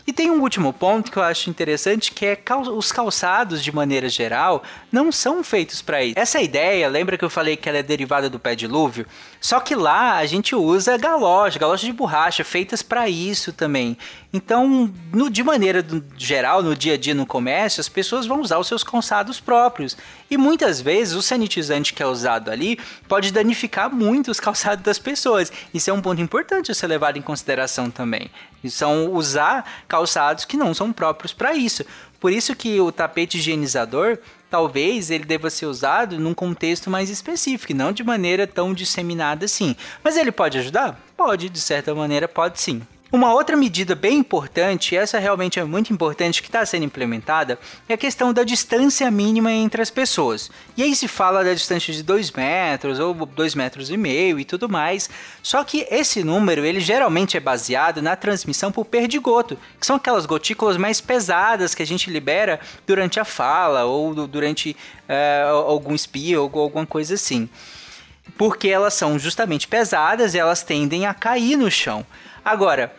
E 0.06 0.12
tem 0.12 0.30
um 0.30 0.40
último 0.40 0.72
ponto 0.72 1.10
que 1.10 1.16
eu 1.16 1.22
acho 1.22 1.50
interessante, 1.50 2.12
que 2.12 2.24
é 2.24 2.36
cal 2.36 2.62
os 2.62 2.92
calçados, 2.92 3.62
de 3.62 3.74
maneira 3.74 4.08
geral, 4.08 4.62
não 4.90 5.10
são 5.10 5.42
feitos 5.42 5.82
para 5.82 6.04
isso. 6.04 6.14
Essa 6.16 6.40
ideia, 6.40 6.88
lembra 6.88 7.18
que 7.18 7.24
eu 7.24 7.30
falei 7.30 7.56
que 7.56 7.68
ela 7.68 7.78
é 7.78 7.82
derivada 7.82 8.30
do 8.30 8.38
pé 8.38 8.54
dilúvio? 8.54 9.04
Só 9.40 9.58
que 9.58 9.74
lá 9.74 10.16
a 10.16 10.26
gente 10.26 10.54
usa 10.54 10.96
galocha, 10.96 11.58
galocha 11.58 11.86
de 11.86 11.92
borracha, 11.92 12.44
feitas 12.44 12.82
para 12.82 13.08
isso 13.08 13.52
também. 13.52 13.98
Então, 14.32 14.92
no, 15.12 15.28
de 15.28 15.42
maneira 15.42 15.84
geral, 16.16 16.62
no 16.62 16.76
dia 16.76 16.94
a 16.94 16.96
dia 16.96 17.14
no 17.14 17.26
comércio, 17.26 17.80
as 17.80 17.88
pessoas 17.88 18.26
vão 18.26 18.40
usar 18.40 18.58
os 18.58 18.68
seus 18.68 18.84
calçados 18.84 19.40
próprios. 19.40 19.96
E 20.30 20.36
muitas 20.36 20.80
vezes 20.80 21.14
o 21.14 21.22
sanitizante 21.22 21.94
que 21.94 22.02
é 22.02 22.06
usado 22.06 22.50
ali 22.50 22.78
pode 23.08 23.32
danificar 23.32 23.92
muito 23.92 24.30
os 24.30 24.38
calçados 24.38 24.84
das 24.84 24.98
pessoas. 24.98 25.50
Isso 25.72 25.90
é 25.90 25.92
um 25.92 26.02
ponto 26.02 26.20
importante 26.20 26.70
a 26.70 26.74
ser 26.74 26.86
levado 26.86 27.16
em 27.16 27.22
consideração 27.22 27.90
também. 27.90 28.30
São 28.68 29.12
usar 29.12 29.84
calçados 29.86 30.44
que 30.44 30.56
não 30.56 30.74
são 30.74 30.92
próprios 30.92 31.32
para 31.32 31.54
isso. 31.54 31.84
Por 32.18 32.32
isso 32.32 32.56
que 32.56 32.80
o 32.80 32.90
tapete 32.90 33.38
higienizador, 33.38 34.18
talvez 34.50 35.10
ele 35.10 35.24
deva 35.24 35.50
ser 35.50 35.66
usado 35.66 36.18
num 36.18 36.34
contexto 36.34 36.90
mais 36.90 37.10
específico, 37.10 37.74
não 37.74 37.92
de 37.92 38.02
maneira 38.02 38.46
tão 38.46 38.72
disseminada 38.74 39.44
assim. 39.44 39.76
Mas 40.02 40.16
ele 40.16 40.32
pode 40.32 40.58
ajudar? 40.58 40.98
Pode, 41.16 41.48
de 41.48 41.60
certa 41.60 41.94
maneira, 41.94 42.26
pode 42.26 42.60
sim. 42.60 42.82
Uma 43.12 43.32
outra 43.32 43.56
medida 43.56 43.94
bem 43.94 44.18
importante, 44.18 44.92
e 44.92 44.98
essa 44.98 45.20
realmente 45.20 45.60
é 45.60 45.64
muito 45.64 45.92
importante 45.92 46.42
que 46.42 46.48
está 46.48 46.66
sendo 46.66 46.84
implementada, 46.84 47.56
é 47.88 47.94
a 47.94 47.96
questão 47.96 48.32
da 48.32 48.42
distância 48.42 49.08
mínima 49.12 49.52
entre 49.52 49.80
as 49.80 49.90
pessoas. 49.90 50.50
E 50.76 50.82
aí 50.82 50.94
se 50.94 51.06
fala 51.06 51.44
da 51.44 51.54
distância 51.54 51.94
de 51.94 52.02
2 52.02 52.32
metros 52.32 52.98
ou 52.98 53.14
2 53.14 53.54
metros 53.54 53.90
e 53.90 53.96
meio 53.96 54.40
e 54.40 54.44
tudo 54.44 54.68
mais. 54.68 55.08
Só 55.40 55.62
que 55.62 55.86
esse 55.88 56.24
número 56.24 56.64
ele 56.64 56.80
geralmente 56.80 57.36
é 57.36 57.40
baseado 57.40 58.02
na 58.02 58.16
transmissão 58.16 58.72
por 58.72 58.84
perdigoto, 58.84 59.56
que 59.78 59.86
são 59.86 59.94
aquelas 59.94 60.26
gotículas 60.26 60.76
mais 60.76 61.00
pesadas 61.00 61.76
que 61.76 61.84
a 61.84 61.86
gente 61.86 62.10
libera 62.10 62.58
durante 62.84 63.20
a 63.20 63.24
fala 63.24 63.84
ou 63.84 64.26
durante 64.26 64.76
uh, 65.08 65.54
algum 65.54 65.94
espio 65.94 66.50
ou 66.52 66.60
alguma 66.60 66.84
coisa 66.84 67.14
assim. 67.14 67.48
Porque 68.36 68.66
elas 68.66 68.94
são 68.94 69.16
justamente 69.16 69.68
pesadas 69.68 70.34
e 70.34 70.38
elas 70.38 70.64
tendem 70.64 71.06
a 71.06 71.14
cair 71.14 71.56
no 71.56 71.70
chão. 71.70 72.04
Agora, 72.46 72.94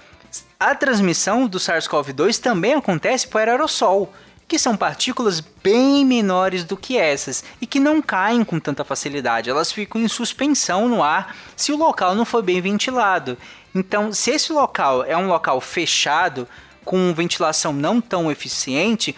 a 0.60 0.75
transmissão 0.75 1.47
do 1.47 1.57
SARS-CoV-2 1.57 2.38
também 2.38 2.73
acontece 2.73 3.25
por 3.25 3.47
aerossol, 3.47 4.12
que 4.45 4.60
são 4.60 4.75
partículas 4.75 5.39
bem 5.39 6.03
menores 6.03 6.65
do 6.65 6.75
que 6.75 6.97
essas 6.97 7.45
e 7.62 7.65
que 7.65 7.79
não 7.79 8.01
caem 8.01 8.43
com 8.43 8.60
tanta 8.60 8.83
facilidade, 8.83 9.49
elas 9.49 9.71
ficam 9.71 10.01
em 10.01 10.07
suspensão 10.10 10.89
no 10.89 11.01
ar 11.01 11.33
se 11.55 11.71
o 11.71 11.77
local 11.77 12.13
não 12.13 12.25
for 12.25 12.43
bem 12.43 12.60
ventilado. 12.60 13.38
Então, 13.73 14.12
se 14.12 14.31
esse 14.31 14.51
local 14.51 15.05
é 15.05 15.15
um 15.15 15.27
local 15.27 15.62
fechado, 15.62 16.45
com 16.83 17.13
ventilação 17.13 17.71
não 17.71 18.01
tão 18.01 18.29
eficiente, 18.29 19.15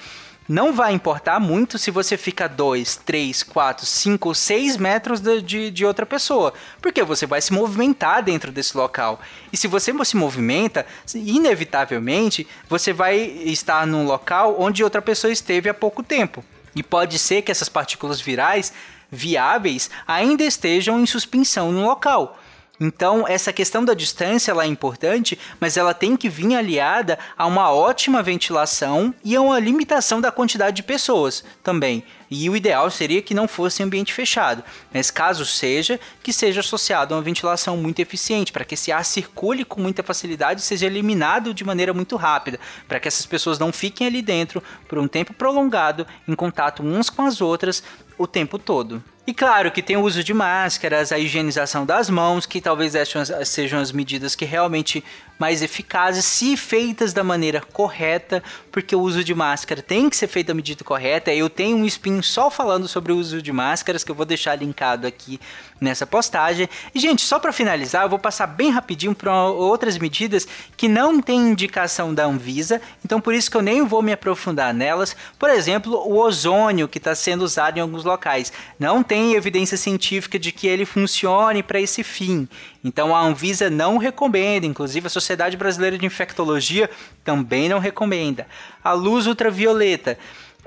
não 0.49 0.73
vai 0.73 0.93
importar 0.93 1.39
muito 1.39 1.77
se 1.77 1.91
você 1.91 2.17
fica 2.17 2.49
2, 2.49 2.95
3, 3.05 3.43
4, 3.43 3.85
5 3.85 4.27
ou 4.29 4.33
6 4.33 4.77
metros 4.77 5.19
de, 5.19 5.43
de, 5.43 5.69
de, 5.69 5.85
outra 5.85 6.07
pessoa, 6.07 6.55
porque 6.81 7.03
você 7.03 7.27
vai 7.27 7.39
se 7.39 7.53
movimentar 7.53 8.23
dentro 8.23 8.51
desse 8.51 8.75
local. 8.75 9.21
E 9.53 9.57
se 9.57 9.67
você 9.67 9.93
se 10.03 10.17
movimenta, 10.17 10.87
inevitavelmente 11.13 12.47
você 12.67 12.91
vai 12.91 13.19
estar 13.19 13.85
num 13.85 14.05
local 14.05 14.55
onde 14.59 14.83
outra 14.83 15.03
pessoa 15.03 15.31
esteve 15.31 15.69
há 15.69 15.73
pouco 15.73 16.01
tempo. 16.01 16.43
E 16.75 16.81
pode 16.81 17.19
ser 17.19 17.43
que 17.43 17.51
essas 17.51 17.69
partículas 17.69 18.19
virais 18.19 18.73
viáveis 19.11 19.91
ainda 20.07 20.43
estejam 20.43 20.99
em 20.99 21.05
suspensão 21.05 21.71
no 21.71 21.85
local. 21.85 22.39
Então, 22.79 23.27
essa 23.27 23.51
questão 23.51 23.83
da 23.83 23.93
distância 23.93 24.51
ela 24.51 24.63
é 24.63 24.67
importante, 24.67 25.37
mas 25.59 25.75
ela 25.75 25.93
tem 25.93 26.15
que 26.15 26.29
vir 26.29 26.55
aliada 26.55 27.19
a 27.37 27.45
uma 27.45 27.71
ótima 27.71 28.23
ventilação 28.23 29.13
e 29.23 29.35
a 29.35 29.41
uma 29.41 29.59
limitação 29.59 30.21
da 30.21 30.31
quantidade 30.31 30.77
de 30.77 30.83
pessoas 30.83 31.43
também. 31.61 32.03
E 32.31 32.49
o 32.49 32.55
ideal 32.55 32.89
seria 32.89 33.21
que 33.21 33.33
não 33.33 33.47
fosse 33.47 33.83
ambiente 33.83 34.13
fechado, 34.13 34.63
mas 34.93 35.11
caso 35.11 35.45
seja, 35.45 35.99
que 36.23 36.31
seja 36.31 36.61
associado 36.61 37.13
a 37.13 37.17
uma 37.17 37.23
ventilação 37.23 37.75
muito 37.75 37.99
eficiente, 37.99 38.51
para 38.51 38.63
que 38.63 38.75
esse 38.75 38.91
ar 38.91 39.03
circule 39.03 39.65
com 39.65 39.81
muita 39.81 40.03
facilidade 40.03 40.61
e 40.61 40.63
seja 40.63 40.85
eliminado 40.85 41.53
de 41.53 41.65
maneira 41.65 41.93
muito 41.93 42.15
rápida, 42.15 42.59
para 42.87 42.99
que 42.99 43.07
essas 43.07 43.25
pessoas 43.25 43.59
não 43.59 43.73
fiquem 43.73 44.07
ali 44.07 44.21
dentro 44.21 44.63
por 44.87 44.99
um 44.99 45.07
tempo 45.07 45.33
prolongado, 45.33 46.05
em 46.27 46.35
contato 46.35 46.83
umas 46.83 47.09
com 47.09 47.23
as 47.23 47.41
outras 47.41 47.83
o 48.17 48.27
tempo 48.27 48.59
todo. 48.59 49.03
E 49.29 49.33
claro 49.35 49.69
que 49.69 49.83
tem 49.83 49.95
o 49.95 50.01
uso 50.01 50.23
de 50.23 50.33
máscaras, 50.33 51.11
a 51.11 51.19
higienização 51.19 51.85
das 51.85 52.09
mãos, 52.09 52.47
que 52.47 52.59
talvez 52.59 52.95
essas 52.95 53.47
sejam 53.47 53.79
as 53.79 53.91
medidas 53.91 54.33
que 54.35 54.43
realmente 54.43 55.03
mais 55.37 55.61
eficazes, 55.61 56.25
se 56.25 56.57
feitas 56.57 57.13
da 57.13 57.23
maneira 57.23 57.61
correta, 57.61 58.43
porque 58.71 58.93
o 58.93 58.99
uso 58.99 59.23
de 59.23 59.33
máscara 59.33 59.81
tem 59.81 60.09
que 60.09 60.17
ser 60.17 60.27
feito 60.27 60.47
da 60.47 60.53
medida 60.53 60.83
correta. 60.83 61.33
Eu 61.33 61.49
tenho 61.49 61.77
um 61.77 61.85
spin 61.85 62.21
só 62.21 62.51
falando 62.51 62.89
sobre 62.89 63.13
o 63.13 63.17
uso 63.17 63.41
de 63.41 63.51
máscaras 63.53 64.03
que 64.03 64.11
eu 64.11 64.15
vou 64.15 64.25
deixar 64.25 64.55
linkado 64.55 65.07
aqui 65.07 65.39
nessa 65.79 66.05
postagem. 66.05 66.67
E 66.93 66.99
gente, 66.99 67.21
só 67.21 67.39
para 67.39 67.53
finalizar, 67.53 68.03
eu 68.03 68.09
vou 68.09 68.19
passar 68.19 68.47
bem 68.47 68.69
rapidinho 68.69 69.15
para 69.15 69.45
outras 69.45 69.97
medidas 69.97 70.45
que 70.75 70.89
não 70.89 71.21
tem 71.21 71.39
indicação 71.39 72.13
da 72.13 72.25
Anvisa, 72.25 72.81
então 73.05 73.21
por 73.21 73.33
isso 73.33 73.49
que 73.49 73.55
eu 73.55 73.61
nem 73.61 73.85
vou 73.85 74.01
me 74.01 74.11
aprofundar 74.11 74.73
nelas. 74.73 75.15
Por 75.37 75.49
exemplo, 75.49 75.93
o 75.93 76.17
ozônio 76.17 76.87
que 76.89 76.97
está 76.97 77.15
sendo 77.15 77.43
usado 77.43 77.77
em 77.77 77.81
alguns 77.81 78.03
locais. 78.03 78.51
Não 78.77 79.01
tem 79.01 79.18
evidência 79.33 79.77
científica 79.77 80.39
de 80.39 80.51
que 80.51 80.67
ele 80.67 80.85
funcione 80.85 81.61
para 81.61 81.79
esse 81.79 82.03
fim. 82.03 82.47
Então 82.83 83.15
a 83.15 83.21
Anvisa 83.21 83.69
não 83.69 83.97
recomenda, 83.97 84.65
inclusive 84.65 85.07
a 85.07 85.09
Sociedade 85.09 85.57
Brasileira 85.57 85.97
de 85.97 86.05
Infectologia 86.05 86.89
também 87.23 87.69
não 87.69 87.79
recomenda. 87.79 88.47
A 88.83 88.93
luz 88.93 89.27
ultravioleta 89.27 90.17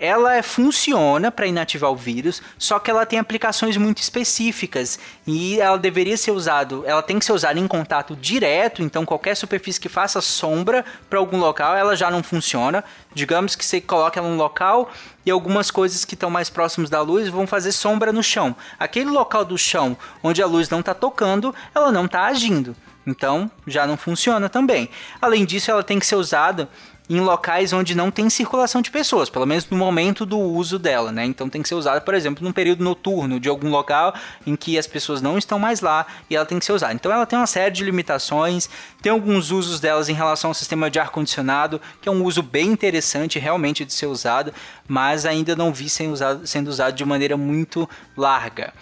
ela 0.02 0.42
funciona 0.42 1.30
para 1.30 1.46
inativar 1.46 1.88
o 1.88 1.94
vírus, 1.94 2.42
só 2.58 2.80
que 2.80 2.90
ela 2.90 3.06
tem 3.06 3.20
aplicações 3.20 3.76
muito 3.76 3.98
específicas 3.98 4.98
e 5.24 5.60
ela 5.60 5.78
deveria 5.78 6.16
ser 6.16 6.32
usado, 6.32 6.82
ela 6.84 7.00
tem 7.00 7.20
que 7.20 7.24
ser 7.24 7.32
usada 7.32 7.60
em 7.60 7.68
contato 7.68 8.16
direto, 8.16 8.82
então 8.82 9.06
qualquer 9.06 9.36
superfície 9.36 9.80
que 9.80 9.88
faça 9.88 10.20
sombra 10.20 10.84
para 11.08 11.20
algum 11.20 11.38
local, 11.38 11.76
ela 11.76 11.94
já 11.94 12.10
não 12.10 12.20
funciona. 12.20 12.82
Digamos 13.14 13.54
que 13.54 13.64
você 13.64 13.80
coloca 13.80 14.18
ela 14.18 14.28
num 14.28 14.36
local 14.36 14.90
e 15.24 15.30
algumas 15.30 15.70
coisas 15.70 16.04
que 16.04 16.14
estão 16.14 16.28
mais 16.28 16.50
próximos 16.50 16.90
da 16.90 17.00
luz 17.00 17.28
vão 17.28 17.46
fazer 17.46 17.70
sombra 17.70 18.12
no 18.12 18.24
chão. 18.24 18.56
Aquele 18.80 19.08
local 19.08 19.44
do 19.44 19.56
chão 19.56 19.96
onde 20.20 20.42
a 20.42 20.46
luz 20.46 20.68
não 20.68 20.80
está 20.80 20.94
tocando, 20.94 21.54
ela 21.72 21.92
não 21.92 22.06
está 22.06 22.24
agindo. 22.24 22.74
Então 23.06 23.48
já 23.68 23.86
não 23.86 23.96
funciona 23.96 24.48
também. 24.48 24.90
Além 25.20 25.44
disso, 25.44 25.70
ela 25.70 25.84
tem 25.84 26.00
que 26.00 26.06
ser 26.06 26.16
usada 26.16 26.68
em 27.12 27.20
locais 27.20 27.72
onde 27.72 27.94
não 27.94 28.10
tem 28.10 28.30
circulação 28.30 28.80
de 28.80 28.90
pessoas, 28.90 29.28
pelo 29.28 29.46
menos 29.46 29.68
no 29.68 29.76
momento 29.76 30.24
do 30.24 30.38
uso 30.38 30.78
dela, 30.78 31.12
né? 31.12 31.24
Então 31.24 31.48
tem 31.48 31.60
que 31.60 31.68
ser 31.68 31.74
usada, 31.74 32.00
por 32.00 32.14
exemplo, 32.14 32.42
num 32.42 32.52
período 32.52 32.82
noturno 32.82 33.38
de 33.38 33.48
algum 33.48 33.68
local 33.68 34.14
em 34.46 34.56
que 34.56 34.78
as 34.78 34.86
pessoas 34.86 35.20
não 35.20 35.36
estão 35.36 35.58
mais 35.58 35.80
lá 35.80 36.06
e 36.30 36.36
ela 36.36 36.46
tem 36.46 36.58
que 36.58 36.64
ser 36.64 36.72
usada. 36.72 36.94
Então 36.94 37.12
ela 37.12 37.26
tem 37.26 37.38
uma 37.38 37.46
série 37.46 37.70
de 37.70 37.84
limitações, 37.84 38.68
tem 39.02 39.12
alguns 39.12 39.50
usos 39.50 39.78
delas 39.78 40.08
em 40.08 40.14
relação 40.14 40.50
ao 40.50 40.54
sistema 40.54 40.90
de 40.90 40.98
ar 40.98 41.10
condicionado, 41.10 41.80
que 42.00 42.08
é 42.08 42.12
um 42.12 42.24
uso 42.24 42.42
bem 42.42 42.68
interessante 42.68 43.38
realmente 43.38 43.84
de 43.84 43.92
ser 43.92 44.06
usado, 44.06 44.52
mas 44.88 45.26
ainda 45.26 45.54
não 45.54 45.72
vi 45.72 45.88
sendo 45.88 46.12
usado, 46.12 46.46
sendo 46.46 46.68
usado 46.68 46.94
de 46.94 47.04
maneira 47.04 47.36
muito 47.36 47.88
larga. 48.16 48.72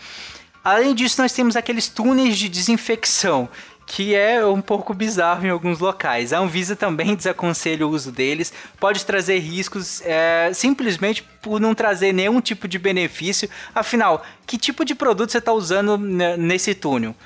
Além 0.62 0.94
disso, 0.94 1.20
nós 1.22 1.32
temos 1.32 1.56
aqueles 1.56 1.88
túneis 1.88 2.36
de 2.36 2.46
desinfecção, 2.46 3.48
que 3.90 4.14
é 4.14 4.46
um 4.46 4.60
pouco 4.60 4.94
bizarro 4.94 5.44
em 5.44 5.50
alguns 5.50 5.80
locais. 5.80 6.32
A 6.32 6.38
Anvisa 6.38 6.76
também 6.76 7.12
desaconselha 7.16 7.84
o 7.84 7.90
uso 7.90 8.12
deles, 8.12 8.52
pode 8.78 9.04
trazer 9.04 9.38
riscos 9.40 10.00
é, 10.02 10.52
simplesmente 10.54 11.24
por 11.42 11.60
não 11.60 11.74
trazer 11.74 12.12
nenhum 12.12 12.40
tipo 12.40 12.68
de 12.68 12.78
benefício. 12.78 13.50
Afinal, 13.74 14.24
que 14.46 14.56
tipo 14.56 14.84
de 14.84 14.94
produto 14.94 15.32
você 15.32 15.38
está 15.38 15.52
usando 15.52 15.98
nesse 15.98 16.72
túnel? 16.72 17.16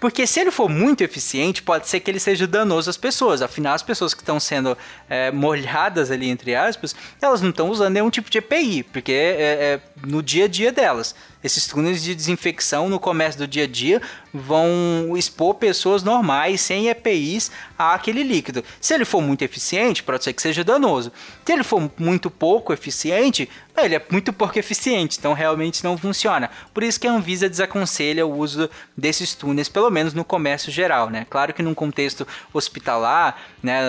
Porque 0.00 0.26
se 0.26 0.40
ele 0.40 0.50
for 0.50 0.68
muito 0.70 1.02
eficiente, 1.02 1.62
pode 1.62 1.86
ser 1.86 2.00
que 2.00 2.10
ele 2.10 2.20
seja 2.20 2.46
danoso 2.46 2.88
às 2.88 2.96
pessoas. 2.96 3.42
Afinal, 3.42 3.74
as 3.74 3.82
pessoas 3.82 4.14
que 4.14 4.22
estão 4.22 4.40
sendo 4.40 4.76
é, 5.08 5.30
molhadas 5.30 6.10
ali, 6.10 6.28
entre 6.28 6.54
aspas, 6.54 6.94
elas 7.20 7.42
não 7.42 7.50
estão 7.50 7.68
usando 7.68 7.92
nenhum 7.94 8.10
tipo 8.10 8.30
de 8.30 8.38
EPI, 8.38 8.82
porque 8.84 9.12
é, 9.12 9.42
é 9.42 9.80
no 10.06 10.22
dia 10.22 10.44
a 10.46 10.48
dia 10.48 10.72
delas. 10.72 11.14
Esses 11.46 11.66
túneis 11.68 12.02
de 12.02 12.12
desinfecção 12.12 12.88
no 12.88 12.98
comércio 12.98 13.38
do 13.38 13.46
dia 13.46 13.62
a 13.62 13.66
dia 13.68 14.02
vão 14.34 15.16
expor 15.16 15.54
pessoas 15.54 16.02
normais, 16.02 16.60
sem 16.60 16.88
EPIs, 16.88 17.52
àquele 17.78 18.24
líquido. 18.24 18.64
Se 18.80 18.92
ele 18.92 19.04
for 19.04 19.22
muito 19.22 19.42
eficiente, 19.42 20.02
pode 20.02 20.24
ser 20.24 20.32
que 20.32 20.42
seja 20.42 20.64
danoso. 20.64 21.12
Se 21.44 21.52
ele 21.52 21.62
for 21.62 21.88
muito 21.96 22.28
pouco 22.28 22.72
eficiente, 22.72 23.48
ele 23.84 23.96
é 23.96 24.02
muito 24.10 24.32
pouco 24.32 24.58
eficiente, 24.58 25.18
então 25.18 25.32
realmente 25.32 25.84
não 25.84 25.96
funciona. 25.96 26.50
Por 26.72 26.82
isso 26.82 26.98
que 26.98 27.06
a 27.06 27.12
Anvisa 27.12 27.48
desaconselha 27.48 28.26
o 28.26 28.36
uso 28.36 28.70
desses 28.96 29.34
túneis, 29.34 29.68
pelo 29.68 29.90
menos 29.90 30.14
no 30.14 30.24
comércio 30.24 30.72
geral, 30.72 31.10
né? 31.10 31.26
Claro 31.28 31.52
que 31.52 31.62
num 31.62 31.74
contexto 31.74 32.26
hospitalar, 32.52 33.36
né, 33.62 33.80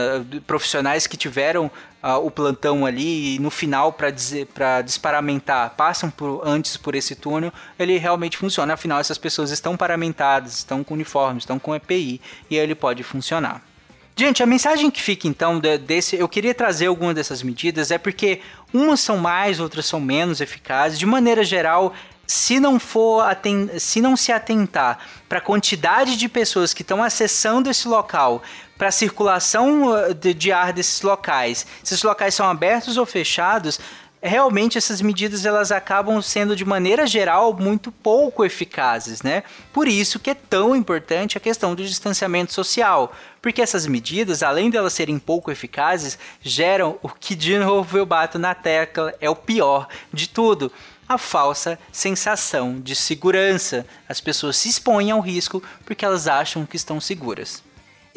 profissionais 0.46 1.08
que 1.08 1.16
tiveram 1.16 1.72
uh, 2.04 2.26
o 2.26 2.32
plantão 2.32 2.86
ali 2.86 3.36
e 3.36 3.40
no 3.40 3.50
final 3.50 3.94
para 3.94 4.82
desparamentar 4.82 5.72
passam 5.76 6.10
por, 6.10 6.42
antes 6.46 6.78
por 6.78 6.96
esse 6.96 7.16
túnel, 7.16 7.52
ele 7.78 7.98
realmente 7.98 8.38
funciona. 8.38 8.74
Afinal, 8.74 9.00
essas 9.00 9.18
pessoas 9.18 9.52
estão 9.52 9.78
paramentadas, 9.78 10.58
estão 10.58 10.84
com 10.84 10.94
uniforme, 10.94 11.40
estão 11.40 11.60
com 11.60 11.76
EPI 11.76 12.22
e 12.50 12.58
ele 12.58 12.76
pode 12.76 13.04
funcionar. 13.04 13.62
Gente, 14.20 14.42
a 14.42 14.48
mensagem 14.48 14.90
que 14.90 15.00
fica 15.00 15.28
então 15.28 15.60
desse, 15.60 16.16
eu 16.16 16.28
queria 16.28 16.56
trazer 16.56 16.88
algumas 16.88 17.14
dessas 17.14 17.44
medidas 17.44 17.92
é 17.92 18.00
porque 18.00 18.42
umas 18.74 19.00
são 19.00 19.16
mais, 19.18 19.60
outras 19.60 19.86
são 19.86 20.00
menos 20.00 20.42
eficazes. 20.42 20.98
De 20.98 21.06
maneira 21.06 21.44
geral, 21.44 21.94
se 22.26 22.60
não 22.60 22.80
for 22.80 23.24
se 23.78 24.02
não 24.02 24.18
se 24.18 24.32
atentar 24.32 24.98
para 25.30 25.38
a 25.38 25.42
quantidade 25.42 26.18
de 26.18 26.28
pessoas 26.28 26.74
que 26.74 26.82
estão 26.82 27.04
acessando 27.04 27.70
esse 27.70 27.88
local, 27.88 28.42
para 28.76 28.88
a 28.88 28.92
circulação 28.92 29.92
uh, 29.92 30.14
de, 30.16 30.34
de 30.34 30.52
ar 30.52 30.74
desses 30.74 31.04
locais, 31.04 31.68
se 31.84 31.94
esses 31.94 32.04
locais 32.04 32.34
são 32.34 32.50
abertos 32.50 32.98
ou 32.98 33.06
fechados, 33.06 33.80
realmente 34.22 34.78
essas 34.78 35.02
medidas 35.02 35.46
elas 35.46 35.72
acabam 35.72 36.22
sendo 36.22 36.56
de 36.56 36.66
maneira 36.66 37.06
geral 37.06 37.54
muito 37.54 37.92
pouco 37.92 38.44
eficazes, 38.44 39.22
né? 39.22 39.44
Por 39.72 39.88
isso 39.88 40.20
que 40.20 40.30
é 40.30 40.34
tão 40.34 40.76
importante 40.76 41.38
a 41.38 41.42
questão 41.42 41.76
do 41.76 41.86
distanciamento 41.86 42.54
social, 42.54 43.14
porque 43.42 43.62
essas 43.62 43.86
medidas, 43.86 44.44
além 44.44 44.70
de 44.70 44.78
elas 44.78 44.94
serem 44.94 45.20
pouco 45.20 45.52
eficazes, 45.52 46.18
geram 46.42 46.98
o 47.02 47.10
que 47.10 47.36
de 47.36 47.58
novo 47.58 47.98
eu 47.98 48.06
bato 48.06 48.40
na 48.40 48.56
tecla, 48.56 49.14
é 49.22 49.30
o 49.30 49.36
pior 49.36 49.88
de 50.12 50.28
tudo 50.30 50.72
a 51.08 51.18
falsa 51.18 51.80
sensação 51.92 52.82
de 52.82 52.94
segurança. 52.94 53.86
As 54.10 54.20
pessoas 54.20 54.58
se 54.58 54.68
expõem 54.68 55.10
ao 55.10 55.22
risco 55.22 55.64
porque 55.86 56.04
elas 56.04 56.28
acham 56.28 56.66
que 56.66 56.76
estão 56.76 57.00
seguras. 57.00 57.64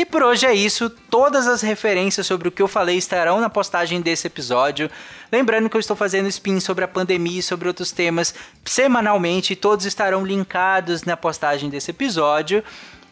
E 0.01 0.05
por 0.07 0.23
hoje 0.23 0.47
é 0.47 0.55
isso. 0.55 0.89
Todas 0.89 1.47
as 1.47 1.61
referências 1.61 2.27
sobre 2.27 2.49
o 2.49 2.51
que 2.51 2.63
eu 2.63 2.67
falei 2.67 2.97
estarão 2.97 3.39
na 3.39 3.51
postagem 3.51 4.01
desse 4.01 4.27
episódio. 4.27 4.91
Lembrando 5.31 5.69
que 5.69 5.77
eu 5.77 5.79
estou 5.79 5.95
fazendo 5.95 6.27
spin 6.29 6.59
sobre 6.59 6.83
a 6.83 6.89
pandemia 6.89 7.41
e 7.41 7.43
sobre 7.43 7.69
outros 7.69 7.93
temas 7.93 8.35
semanalmente, 8.65 9.55
todos 9.55 9.85
estarão 9.85 10.25
linkados 10.25 11.03
na 11.03 11.19
postagem 11.19 11.69
desse 11.69 11.91
episódio. 11.91 12.65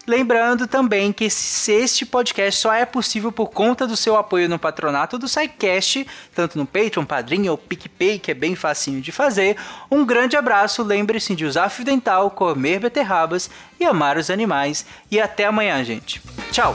Lembrando 0.09 0.67
também 0.67 1.13
que 1.13 1.27
este 1.27 2.07
podcast 2.07 2.59
só 2.59 2.73
é 2.73 2.87
possível 2.87 3.31
por 3.31 3.51
conta 3.51 3.87
do 3.87 3.95
seu 3.95 4.17
apoio 4.17 4.49
no 4.49 4.59
patronato 4.59 5.19
do 5.19 5.29
SciCast, 5.29 6.07
tanto 6.35 6.57
no 6.57 6.65
Patreon, 6.65 7.05
Padrinho 7.05 7.53
ou 7.53 7.59
PicPay, 7.59 8.19
que 8.19 8.31
é 8.31 8.35
bem 8.35 8.57
facinho 8.57 9.03
de 9.03 9.13
fazer. 9.13 9.59
Um 9.91 10.07
grande 10.07 10.35
abraço, 10.35 10.83
lembre-se 10.83 11.37
de 11.37 11.45
usar 11.45 11.69
fio 11.69 11.85
dental, 11.85 12.31
comer 12.31 12.81
beterrabas 12.81 13.51
e 13.79 13.85
amar 13.85 14.17
os 14.17 14.31
animais. 14.31 14.87
E 15.11 15.21
até 15.21 15.45
amanhã, 15.45 15.85
gente. 15.85 16.23
Tchau! 16.51 16.75